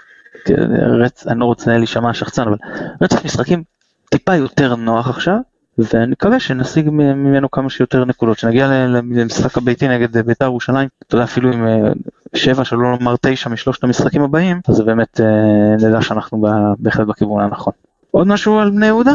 [1.00, 1.26] רצ...
[1.26, 2.56] אני לא רוצה להישמע שחצן, אבל
[3.00, 3.62] רצף משחקים
[4.10, 5.36] טיפה יותר נוח עכשיו,
[5.78, 11.24] ואני מקווה שנשיג ממנו כמה שיותר נקודות, שנגיע למשחק הביתי נגד בית"ר ירושלים, אתה יודע
[11.24, 11.92] אפילו עם אה,
[12.34, 16.46] שבע, שלא לומר תשע משלושת המשחקים הבאים, אז באמת אה, נדע שאנחנו
[16.78, 17.72] בהחלט בכיוון הנכון.
[18.10, 19.14] עוד משהו על בני יהודה?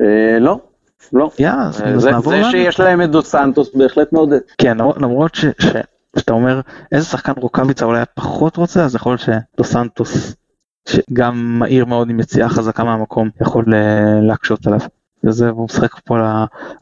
[0.00, 0.58] אה, לא.
[1.12, 1.30] לא.
[1.96, 2.10] זה
[2.50, 4.38] שיש להם את דו סנטוס בהחלט מעודד.
[4.58, 6.60] כן, למרות שאתה אומר
[6.92, 10.34] איזה שחקן רוקאביצה אולי פחות רוצה, אז יכול להיות שדו סנטוס
[10.88, 14.80] שגם מהיר מאוד עם יציאה חזקה מהמקום יכול אה, להקשות עליו.
[15.24, 16.24] וזה הוא משחק פה על,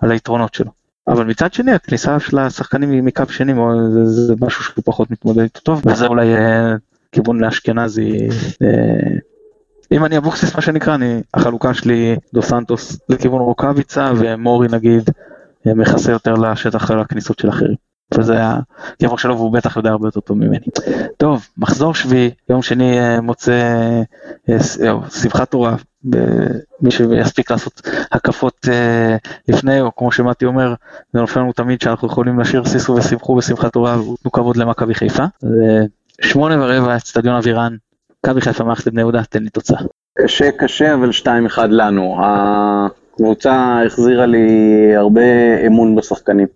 [0.01, 0.71] על היתרונות שלו.
[1.09, 3.53] אבל מצד שני הכניסה של השחקנים מקו שני
[3.93, 6.75] זה, זה משהו שהוא פחות מתמודד איתו טוב וזה אולי אה,
[7.13, 8.29] כיוון לאשכנזי.
[8.63, 9.17] אה,
[9.93, 15.11] אם אני אבוקסיס מה שנקרא אני החלוקה שלי דו סנטוס לכיוון רוקאביצה ומורי נגיד
[15.67, 17.90] אה, מכסה יותר לשטח הכניסות של אחרים.
[18.19, 18.39] וזה
[18.97, 20.67] הכיוון שלו והוא בטח יודע הרבה יותר טוב ממני.
[21.17, 23.53] טוב, מחזור שביעי, יום שני אה, מוצא
[24.49, 25.77] אה, אה, שמחת תורה,
[26.81, 27.81] מי שיספיק לעשות
[28.13, 28.69] הקפות
[29.49, 30.75] לפני, או כמו שמתי אומר,
[31.13, 35.25] זה נופל לנו תמיד שאנחנו יכולים לשיר סיסו ושמחו בשמחת תורה ותנו כבוד למכבי חיפה.
[36.21, 37.77] שמונה ורבע, אצטדיון אבירן,
[38.25, 39.79] מכבי חיפה מערכת לבני יהודה, תן לי תוצאה.
[40.19, 41.27] קשה קשה אבל 2-1
[41.69, 42.17] לנו.
[43.21, 44.47] הקבוצה החזירה לי
[44.97, 45.21] הרבה
[45.67, 46.47] אמון בשחקנים.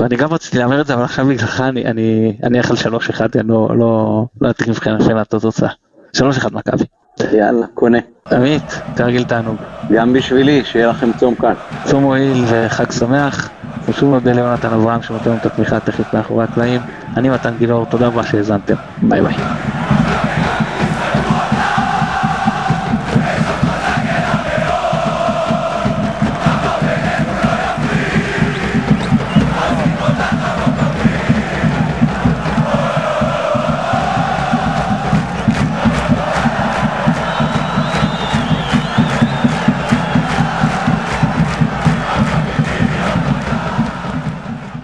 [0.00, 3.68] אני גם רציתי להמר את זה, אבל עכשיו בגללך אני אלך על 3-1, אני לא,
[3.76, 5.68] לא, לא אתחיל מבחינת התוצאה.
[6.16, 6.20] 3-1
[6.52, 6.84] מכבי.
[7.32, 7.98] יאללה, קונה.
[8.32, 9.56] עמית, כרגיל תענוג.
[9.90, 11.54] גם בשבילי, שיהיה לכם צום כאן.
[11.84, 13.50] צום מועיל וחג שמח.
[13.88, 16.80] ושוב מודה ליונתן אברהם שנותן לנו את התמיכה הטכנית מאחורי הקלעים.
[17.16, 18.74] אני מתן גילאור, תודה רבה שהאזנתם.
[19.02, 19.34] ביי ביי.